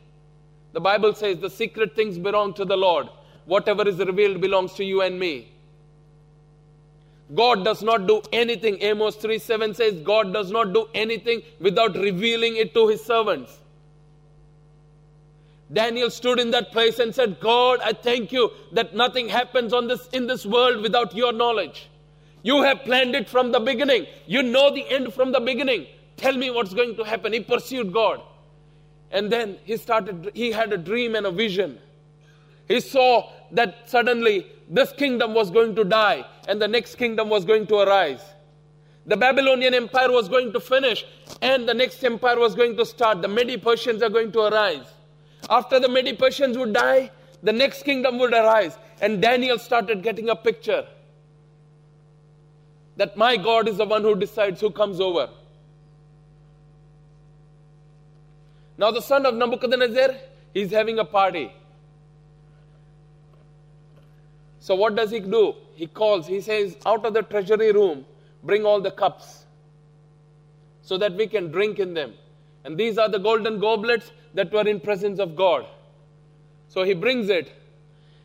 The 0.73 0.81
Bible 0.81 1.15
says 1.15 1.39
the 1.39 1.51
secret 1.51 1.97
things 1.97 2.19
belong 2.19 2.55
to 2.55 2.65
the 2.65 2.77
Lord. 2.77 3.09
Whatever 3.47 3.89
is 3.89 3.99
revealed 3.99 4.41
belongs 4.41 4.75
to 4.75 4.85
you 4.85 5.03
and 5.03 5.19
me. 5.19 5.53
God 7.35 7.65
does 7.65 7.83
not 7.83 8.07
do 8.07 8.23
anything. 8.33 8.79
Amos 8.83 9.17
3 9.17 9.39
7 9.39 9.75
says, 9.75 10.01
God 10.01 10.33
does 10.33 10.51
not 10.51 10.73
do 10.73 10.89
anything 10.95 11.43
without 11.59 11.97
revealing 11.97 12.57
it 12.57 12.73
to 12.75 12.87
his 12.89 13.03
servants. 13.03 13.59
Daniel 15.73 16.11
stood 16.11 16.39
in 16.39 16.51
that 16.53 16.71
place 16.71 16.99
and 16.99 17.15
said, 17.15 17.41
God, 17.41 17.81
I 17.83 17.93
thank 17.93 18.33
you 18.33 18.51
that 18.73 18.95
nothing 18.95 19.29
happens 19.29 19.73
on 19.73 19.89
this, 19.89 20.09
in 20.13 20.27
this 20.27 20.47
world 20.47 20.81
without 20.81 21.15
your 21.15 21.33
knowledge. 21.33 21.89
You 22.43 22.63
have 22.63 22.85
planned 22.85 23.17
it 23.17 23.29
from 23.29 23.51
the 23.51 23.59
beginning. 23.59 24.07
You 24.27 24.43
know 24.43 24.73
the 24.73 24.89
end 24.89 25.13
from 25.13 25.33
the 25.33 25.41
beginning. 25.41 25.87
Tell 26.17 26.37
me 26.37 26.51
what's 26.51 26.73
going 26.73 26.95
to 26.97 27.03
happen. 27.03 27.33
He 27.33 27.41
pursued 27.41 27.93
God. 27.93 28.21
And 29.11 29.31
then 29.31 29.59
he 29.65 29.77
started, 29.77 30.31
he 30.35 30.53
had 30.53 30.73
a 30.73 30.79
dream 30.79 31.17
and 31.17 31.27
a 31.27 31.31
vision. 31.33 31.79
He 32.69 32.81
saw 32.81 33.31
that 33.53 33.89
suddenly 33.91 34.47
this 34.69 34.93
kingdom 34.93 35.35
was 35.35 35.51
going 35.51 35.75
to 35.77 35.85
die 35.85 36.25
and 36.49 36.61
the 36.61 36.69
next 36.69 36.97
kingdom 36.97 37.29
was 37.29 37.45
going 37.45 37.67
to 37.69 37.79
arise. 37.79 38.23
The 39.07 39.17
Babylonian 39.17 39.75
Empire 39.75 40.11
was 40.11 40.29
going 40.29 40.53
to 40.53 40.61
finish 40.61 41.05
and 41.43 41.69
the 41.69 41.75
next 41.75 42.03
empire 42.03 42.39
was 42.39 42.55
going 42.55 42.77
to 42.77 42.85
start. 42.85 43.23
The 43.23 43.29
Medi 43.29 43.57
Persians 43.57 44.03
are 44.03 44.11
going 44.11 44.33
to 44.33 44.41
arise. 44.41 44.87
After 45.49 45.79
the 45.79 45.89
Medi 45.89 46.13
Persians 46.13 46.59
would 46.59 46.73
die, 46.73 47.11
the 47.43 47.53
next 47.53 47.85
kingdom 47.85 48.19
would 48.19 48.33
arise. 48.33 48.79
And 49.01 49.21
Daniel 49.21 49.59
started 49.59 50.03
getting 50.03 50.29
a 50.29 50.37
picture 50.37 50.87
that 52.97 53.17
my 53.17 53.37
God 53.37 53.69
is 53.69 53.77
the 53.77 53.85
one 53.85 54.03
who 54.03 54.15
decides 54.15 54.61
who 54.61 54.71
comes 54.71 55.01
over. 55.01 55.29
Now, 58.79 58.91
the 58.91 59.01
son 59.01 59.25
of 59.25 59.35
Nebuchadnezzar, 59.35 60.17
he's 60.53 60.71
having 60.71 60.99
a 60.99 61.05
party. 61.05 61.53
So, 64.59 64.75
what 64.75 64.97
does 64.97 65.11
he 65.11 65.21
do? 65.21 65.55
He 65.75 65.87
calls, 65.87 66.27
he 66.27 66.41
says, 66.41 66.77
out 66.85 67.05
of 67.05 67.15
the 67.15 67.23
treasury 67.23 67.73
room, 67.73 68.05
bring 68.43 68.65
all 68.65 68.81
the 68.81 68.91
cups 68.91 69.45
so 70.83 70.99
that 70.99 71.15
we 71.15 71.27
can 71.27 71.51
drink 71.51 71.79
in 71.79 71.95
them. 71.95 72.15
And 72.65 72.77
these 72.77 72.99
are 72.99 73.09
the 73.09 73.19
golden 73.19 73.61
goblets 73.61 74.11
that 74.37 74.53
were 74.53 74.69
in 74.69 74.81
presence 74.81 75.19
of 75.19 75.35
God. 75.35 75.67
So 76.69 76.83
he 76.83 76.93
brings 76.93 77.31
it 77.31 77.51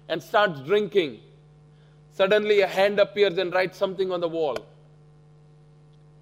and 0.09 0.21
starts 0.21 0.59
drinking. 0.59 1.19
Suddenly, 2.13 2.59
a 2.59 2.67
hand 2.67 2.99
appears 2.99 3.37
and 3.37 3.53
writes 3.53 3.77
something 3.77 4.11
on 4.11 4.19
the 4.19 4.27
wall. 4.27 4.57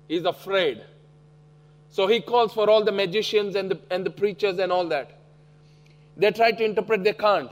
He's 0.08 0.26
afraid. 0.26 0.84
So 1.90 2.06
he 2.06 2.22
calls 2.22 2.54
for 2.54 2.70
all 2.70 2.84
the 2.84 2.92
magicians 2.92 3.56
and 3.56 3.72
the, 3.72 3.80
and 3.90 4.06
the 4.06 4.12
preachers 4.12 4.60
and 4.60 4.72
all 4.72 4.88
that. 4.90 5.20
They 6.16 6.32
try 6.32 6.52
to 6.52 6.64
interpret, 6.64 7.04
they 7.04 7.14
can't. 7.14 7.50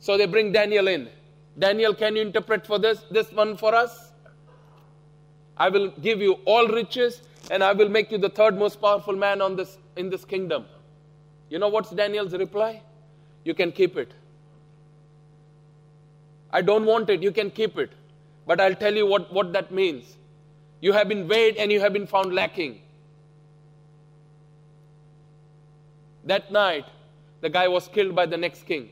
So 0.00 0.16
they 0.16 0.26
bring 0.26 0.50
Daniel 0.50 0.88
in. 0.88 1.08
Daniel, 1.56 1.94
can 1.94 2.16
you 2.16 2.22
interpret 2.22 2.66
for 2.66 2.80
this, 2.80 3.04
this 3.12 3.30
one 3.30 3.56
for 3.56 3.76
us? 3.76 4.10
I 5.56 5.68
will 5.68 5.88
give 6.02 6.20
you 6.20 6.32
all 6.44 6.66
riches 6.66 7.22
and 7.48 7.62
I 7.62 7.72
will 7.74 7.88
make 7.88 8.10
you 8.10 8.18
the 8.18 8.28
third 8.28 8.58
most 8.58 8.80
powerful 8.80 9.14
man 9.14 9.40
on 9.40 9.54
this, 9.54 9.78
in 9.96 10.10
this 10.10 10.24
kingdom. 10.24 10.64
You 11.48 11.58
know 11.58 11.68
what's 11.68 11.90
Daniel's 11.90 12.32
reply? 12.32 12.82
You 13.44 13.54
can 13.54 13.72
keep 13.72 13.96
it. 13.96 14.12
I 16.50 16.62
don't 16.62 16.86
want 16.86 17.10
it, 17.10 17.22
you 17.22 17.32
can 17.32 17.50
keep 17.50 17.78
it. 17.78 17.90
But 18.46 18.60
I'll 18.60 18.74
tell 18.74 18.94
you 18.94 19.06
what, 19.06 19.32
what 19.32 19.52
that 19.52 19.70
means. 19.70 20.16
You 20.80 20.92
have 20.92 21.08
been 21.08 21.26
weighed 21.28 21.56
and 21.56 21.72
you 21.72 21.80
have 21.80 21.92
been 21.92 22.06
found 22.06 22.34
lacking. 22.34 22.80
That 26.24 26.50
night, 26.50 26.86
the 27.40 27.48
guy 27.48 27.68
was 27.68 27.88
killed 27.88 28.14
by 28.14 28.26
the 28.26 28.36
next 28.36 28.66
king. 28.66 28.90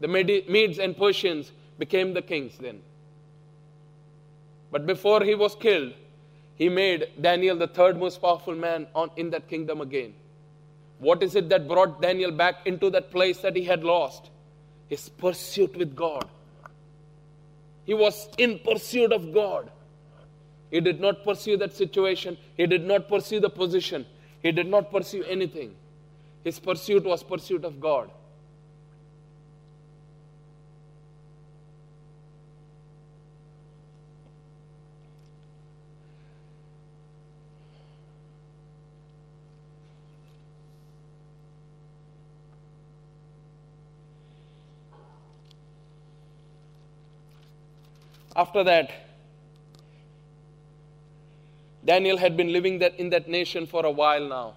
The 0.00 0.08
Medes 0.08 0.78
and 0.78 0.96
Persians 0.96 1.52
became 1.78 2.14
the 2.14 2.22
kings 2.22 2.56
then. 2.58 2.80
But 4.70 4.86
before 4.86 5.22
he 5.22 5.34
was 5.34 5.54
killed, 5.54 5.92
he 6.56 6.68
made 6.68 7.08
Daniel 7.20 7.56
the 7.56 7.66
third 7.66 7.98
most 7.98 8.20
powerful 8.20 8.54
man 8.54 8.86
on, 8.94 9.10
in 9.16 9.30
that 9.30 9.48
kingdom 9.48 9.80
again. 9.80 10.14
What 11.02 11.20
is 11.20 11.34
it 11.34 11.48
that 11.48 11.66
brought 11.66 12.00
Daniel 12.00 12.30
back 12.30 12.64
into 12.64 12.88
that 12.90 13.10
place 13.10 13.38
that 13.38 13.56
he 13.56 13.64
had 13.64 13.82
lost? 13.82 14.30
His 14.86 15.08
pursuit 15.08 15.76
with 15.76 15.96
God. 15.96 16.28
He 17.84 17.92
was 17.92 18.28
in 18.38 18.60
pursuit 18.60 19.12
of 19.12 19.34
God. 19.34 19.68
He 20.70 20.78
did 20.78 21.00
not 21.00 21.24
pursue 21.24 21.56
that 21.56 21.74
situation. 21.74 22.38
He 22.56 22.68
did 22.68 22.84
not 22.84 23.08
pursue 23.08 23.40
the 23.40 23.50
position. 23.50 24.06
He 24.44 24.52
did 24.52 24.68
not 24.68 24.92
pursue 24.92 25.24
anything. 25.24 25.74
His 26.44 26.60
pursuit 26.60 27.02
was 27.02 27.24
pursuit 27.24 27.64
of 27.64 27.80
God. 27.80 28.08
After 48.34 48.64
that, 48.64 48.90
Daniel 51.84 52.16
had 52.16 52.36
been 52.36 52.52
living 52.52 52.78
that 52.78 52.98
in 52.98 53.10
that 53.10 53.28
nation 53.28 53.66
for 53.66 53.84
a 53.84 53.90
while 53.90 54.26
now. 54.26 54.54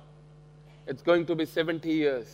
It's 0.88 1.01
going 1.01 1.25
to 1.25 1.35
be 1.35 1.45
70 1.45 1.89
years. 1.89 2.33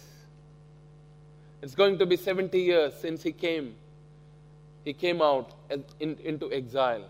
It's 1.61 1.75
going 1.75 1.97
to 1.99 2.05
be 2.05 2.17
70 2.17 2.59
years 2.59 2.93
since 2.95 3.23
he 3.23 3.31
came. 3.31 3.75
He 4.83 4.93
came 4.93 5.21
out 5.21 5.51
in, 5.99 6.17
into 6.23 6.51
exile. 6.51 7.05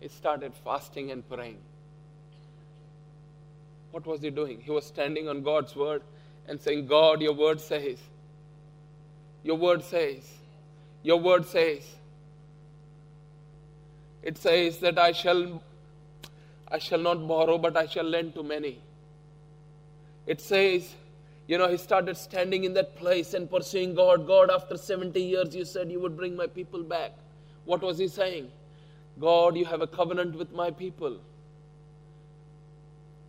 He 0.00 0.08
started 0.08 0.52
fasting 0.64 1.10
and 1.10 1.28
praying. 1.28 1.58
What 3.90 4.06
was 4.06 4.20
he 4.20 4.30
doing? 4.30 4.60
He 4.60 4.70
was 4.70 4.84
standing 4.84 5.28
on 5.28 5.42
God's 5.42 5.74
word 5.74 6.02
and 6.46 6.60
saying, 6.60 6.86
God, 6.86 7.22
your 7.22 7.32
word 7.32 7.60
says, 7.60 7.98
your 9.42 9.56
word 9.56 9.82
says, 9.82 10.30
your 11.02 11.18
word 11.18 11.46
says. 11.46 11.82
It 14.26 14.36
says 14.38 14.78
that 14.78 14.98
I 14.98 15.12
shall 15.12 15.62
I 16.68 16.78
shall 16.78 16.98
not 16.98 17.28
borrow, 17.28 17.58
but 17.58 17.76
I 17.76 17.86
shall 17.86 18.08
lend 18.14 18.34
to 18.34 18.42
many. 18.42 18.80
It 20.26 20.40
says, 20.40 20.94
you 21.46 21.58
know, 21.58 21.68
he 21.68 21.76
started 21.76 22.16
standing 22.16 22.64
in 22.64 22.74
that 22.74 22.96
place 22.96 23.34
and 23.34 23.48
pursuing 23.48 23.94
God. 23.94 24.26
God, 24.26 24.50
after 24.50 24.76
70 24.76 25.20
years, 25.20 25.54
you 25.54 25.64
said 25.64 25.92
you 25.92 26.00
would 26.00 26.16
bring 26.16 26.34
my 26.34 26.48
people 26.48 26.82
back. 26.82 27.12
What 27.66 27.82
was 27.82 27.98
he 27.98 28.08
saying? 28.08 28.50
God, 29.20 29.56
you 29.56 29.64
have 29.64 29.80
a 29.80 29.86
covenant 29.86 30.34
with 30.34 30.50
my 30.50 30.72
people. 30.72 31.18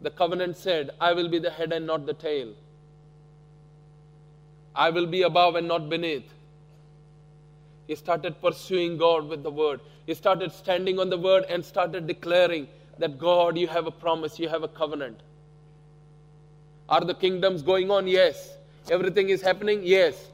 The 0.02 0.10
covenant 0.10 0.58
said, 0.58 0.90
I 1.00 1.14
will 1.14 1.30
be 1.30 1.38
the 1.38 1.52
head 1.52 1.72
and 1.74 1.86
not 1.86 2.08
the 2.08 2.16
tail. 2.16 2.56
I 4.76 4.90
will 4.90 5.06
be 5.06 5.22
above 5.22 5.56
and 5.58 5.68
not 5.68 5.90
beneath. 5.90 6.34
He 7.88 7.96
started 7.96 8.40
pursuing 8.42 8.98
God 8.98 9.28
with 9.28 9.44
the 9.44 9.52
word. 9.52 9.80
He 10.06 10.14
started 10.14 10.52
standing 10.52 11.00
on 11.00 11.10
the 11.10 11.18
word 11.18 11.46
and 11.50 11.64
started 11.64 12.06
declaring 12.06 12.68
that 13.00 13.18
God, 13.18 13.58
you 13.58 13.68
have 13.68 13.88
a 13.88 13.92
promise, 13.92 14.40
you 14.40 14.50
have 14.50 14.64
a 14.64 14.68
covenant. 14.68 15.22
Are 16.90 17.02
the 17.02 17.14
kingdoms 17.14 17.62
going 17.62 17.90
on? 17.92 18.08
Yes. 18.08 18.58
Everything 18.90 19.30
is 19.30 19.42
happening? 19.42 19.82
Yes. 19.84 20.32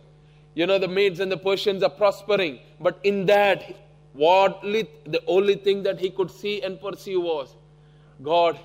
You 0.55 0.67
know, 0.67 0.77
the 0.77 0.87
Medes 0.87 1.19
and 1.19 1.31
the 1.31 1.37
Persians 1.37 1.81
are 1.83 1.89
prospering. 1.89 2.59
But 2.79 2.99
in 3.03 3.25
that, 3.25 3.75
what 4.13 4.61
the 4.61 5.21
only 5.27 5.55
thing 5.55 5.83
that 5.83 5.99
he 5.99 6.09
could 6.09 6.29
see 6.29 6.61
and 6.61 6.79
pursue 6.79 7.21
was 7.21 7.55
God, 8.21 8.59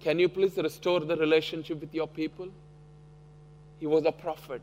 can 0.00 0.18
you 0.18 0.28
please 0.28 0.56
restore 0.56 1.00
the 1.00 1.16
relationship 1.16 1.80
with 1.80 1.94
your 1.94 2.08
people? 2.08 2.48
He 3.78 3.86
was 3.86 4.04
a 4.04 4.12
prophet. 4.12 4.60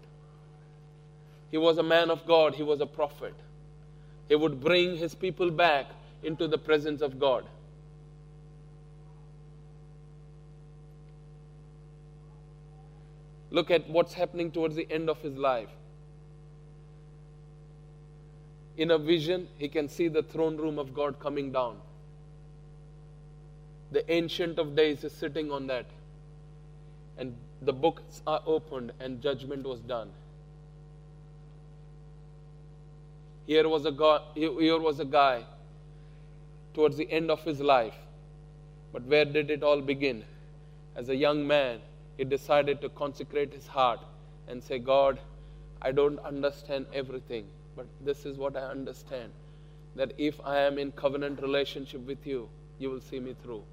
He 1.52 1.58
was 1.58 1.78
a 1.78 1.84
man 1.84 2.10
of 2.10 2.26
God. 2.26 2.56
He 2.56 2.64
was 2.64 2.82
a 2.82 2.86
prophet. 2.86 3.34
He 4.28 4.36
would 4.36 4.60
bring 4.60 4.98
his 4.98 5.14
people 5.14 5.52
back 5.52 5.88
into 6.24 6.48
the 6.48 6.58
presence 6.58 7.02
of 7.02 7.20
God. 7.20 7.46
Look 13.52 13.72
at 13.72 13.90
what's 13.90 14.14
happening 14.14 14.52
towards 14.52 14.76
the 14.76 14.88
end 14.92 15.10
of 15.10 15.22
his 15.22 15.38
life. 15.38 15.70
In 18.78 18.92
a 18.92 18.98
vision, 18.98 19.48
he 19.58 19.70
can 19.70 19.88
see 19.88 20.10
the 20.10 20.24
throne 20.24 20.58
room 20.58 20.78
of 20.78 20.94
God 20.94 21.20
coming 21.20 21.52
down. 21.52 21.78
The 23.92 24.12
Ancient 24.12 24.60
of 24.60 24.76
Days 24.76 25.04
is 25.06 25.14
sitting 25.14 25.52
on 25.52 25.68
that. 25.68 25.86
And 27.18 27.38
the 27.62 27.72
books 27.72 28.22
are 28.28 28.42
opened, 28.46 28.92
and 29.00 29.22
judgment 29.22 29.66
was 29.66 29.80
done. 29.80 30.10
Here 33.46 33.68
was 33.68 33.86
a 33.86 33.92
guy, 33.92 34.20
here 34.34 34.80
was 34.80 35.00
a 35.00 35.06
guy 35.06 35.44
towards 36.74 36.98
the 36.98 37.10
end 37.12 37.30
of 37.30 37.44
his 37.44 37.60
life. 37.60 37.96
But 38.92 39.04
where 39.04 39.26
did 39.26 39.52
it 39.52 39.64
all 39.64 39.82
begin? 39.82 40.24
As 40.96 41.10
a 41.10 41.16
young 41.16 41.46
man, 41.46 41.80
he 42.18 42.24
decided 42.24 42.82
to 42.82 42.90
consecrate 42.90 43.54
his 43.54 43.68
heart 43.68 44.00
and 44.48 44.64
say, 44.64 44.80
God, 44.80 45.20
I 45.82 45.92
don't 45.92 46.20
understand 46.20 46.86
everything, 46.94 47.46
but 47.76 47.86
this 48.02 48.26
is 48.26 48.38
what 48.38 48.56
I 48.56 48.62
understand 48.62 49.32
that 49.96 50.14
if 50.18 50.40
I 50.44 50.60
am 50.60 50.78
in 50.78 50.92
covenant 50.92 51.42
relationship 51.42 52.06
with 52.06 52.26
you, 52.26 52.50
you 52.80 52.90
will 52.90 53.02
see 53.02 53.20
me 53.20 53.36
through. 53.44 53.64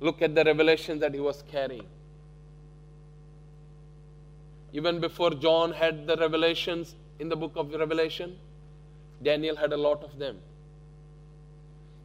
Look 0.00 0.22
at 0.22 0.34
the 0.34 0.44
revelation 0.44 0.98
that 1.00 1.14
he 1.14 1.20
was 1.20 1.42
carrying. 1.50 1.86
Even 4.72 5.00
before 5.00 5.30
John 5.30 5.72
had 5.72 6.06
the 6.06 6.16
revelations 6.16 6.94
in 7.18 7.28
the 7.28 7.36
book 7.36 7.52
of 7.56 7.72
Revelation, 7.72 8.38
Daniel 9.22 9.56
had 9.56 9.72
a 9.72 9.76
lot 9.76 10.02
of 10.04 10.18
them. 10.18 10.38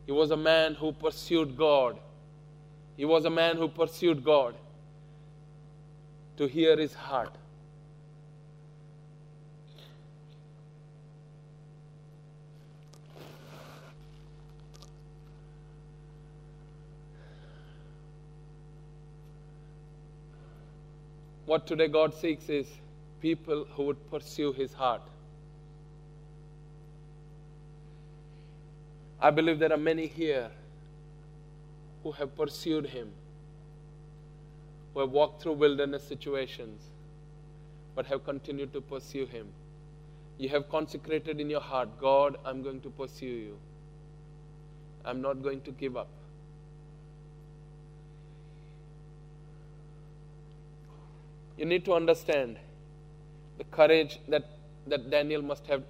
He 0.05 0.11
was 0.11 0.31
a 0.31 0.37
man 0.37 0.75
who 0.75 0.91
pursued 0.91 1.57
God. 1.57 1.99
He 2.97 3.05
was 3.05 3.25
a 3.25 3.29
man 3.29 3.57
who 3.57 3.67
pursued 3.67 4.23
God 4.23 4.55
to 6.37 6.47
hear 6.47 6.77
his 6.77 6.93
heart. 6.93 7.35
What 21.45 21.67
today 21.67 21.87
God 21.87 22.13
seeks 22.13 22.49
is 22.49 22.67
people 23.21 23.65
who 23.71 23.83
would 23.83 24.09
pursue 24.09 24.51
His 24.51 24.73
heart. 24.73 25.01
I 29.19 29.29
believe 29.29 29.59
there 29.59 29.71
are 29.71 29.77
many 29.77 30.07
here 30.07 30.49
who 32.03 32.11
have 32.13 32.35
pursued 32.35 32.87
Him, 32.87 33.11
who 34.93 35.01
have 35.01 35.11
walked 35.11 35.43
through 35.43 35.53
wilderness 35.53 36.03
situations, 36.03 36.81
but 37.95 38.07
have 38.07 38.25
continued 38.25 38.73
to 38.73 38.81
pursue 38.81 39.25
Him. 39.27 39.47
You 40.37 40.49
have 40.49 40.69
consecrated 40.69 41.39
in 41.39 41.49
your 41.49 41.61
heart, 41.61 41.89
God, 41.99 42.37
I'm 42.43 42.63
going 42.63 42.81
to 42.81 42.89
pursue 42.89 43.25
you. 43.25 43.57
I'm 45.05 45.21
not 45.21 45.43
going 45.43 45.61
to 45.61 45.71
give 45.71 45.95
up. 45.95 46.09
You 51.57 51.65
need 51.65 51.85
to 51.85 51.93
understand 51.93 52.57
the 53.57 53.63
courage 53.65 54.19
that 54.27 54.45
that 54.87 55.09
Daniel 55.09 55.41
must 55.41 55.65
have, 55.67 55.83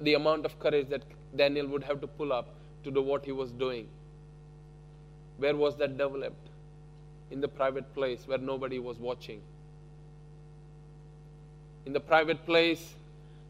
the 0.00 0.14
amount 0.14 0.44
of 0.44 0.58
courage 0.58 0.88
that 0.88 1.02
Daniel 1.34 1.66
would 1.68 1.84
have 1.84 2.00
to 2.00 2.06
pull 2.06 2.32
up 2.32 2.48
to 2.84 2.90
do 2.90 3.02
what 3.02 3.24
he 3.24 3.32
was 3.32 3.50
doing. 3.50 3.88
Where 5.38 5.56
was 5.56 5.76
that 5.76 5.96
developed? 5.96 6.48
In 7.30 7.40
the 7.40 7.48
private 7.48 7.92
place 7.94 8.26
where 8.26 8.38
nobody 8.38 8.78
was 8.78 8.98
watching. 8.98 9.40
In 11.84 11.92
the 11.92 12.00
private 12.00 12.44
place, 12.46 12.94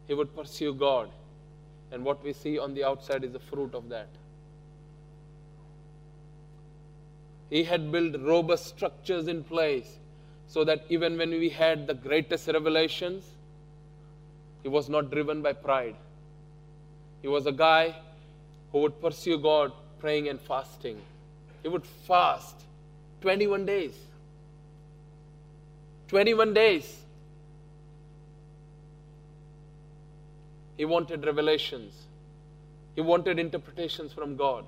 he 0.07 0.13
would 0.13 0.35
pursue 0.35 0.73
God. 0.73 1.09
And 1.91 2.03
what 2.03 2.23
we 2.23 2.33
see 2.33 2.59
on 2.59 2.73
the 2.73 2.83
outside 2.83 3.23
is 3.23 3.31
the 3.31 3.39
fruit 3.39 3.73
of 3.73 3.89
that. 3.89 4.07
He 7.49 7.63
had 7.63 7.91
built 7.91 8.15
robust 8.19 8.67
structures 8.67 9.27
in 9.27 9.43
place 9.43 9.97
so 10.47 10.63
that 10.63 10.83
even 10.89 11.17
when 11.17 11.29
we 11.31 11.49
had 11.49 11.87
the 11.87 11.93
greatest 11.93 12.47
revelations, 12.47 13.25
he 14.63 14.69
was 14.69 14.89
not 14.89 15.11
driven 15.11 15.41
by 15.41 15.53
pride. 15.53 15.95
He 17.21 17.27
was 17.27 17.45
a 17.45 17.51
guy 17.51 17.95
who 18.71 18.79
would 18.79 19.01
pursue 19.01 19.37
God 19.37 19.71
praying 19.99 20.29
and 20.29 20.39
fasting. 20.39 21.01
He 21.63 21.69
would 21.69 21.85
fast 21.85 22.55
21 23.21 23.65
days. 23.65 23.93
21 26.07 26.53
days. 26.53 27.01
He 30.77 30.85
wanted 30.85 31.25
revelations. 31.25 31.93
He 32.95 33.01
wanted 33.01 33.39
interpretations 33.39 34.13
from 34.13 34.37
God. 34.37 34.63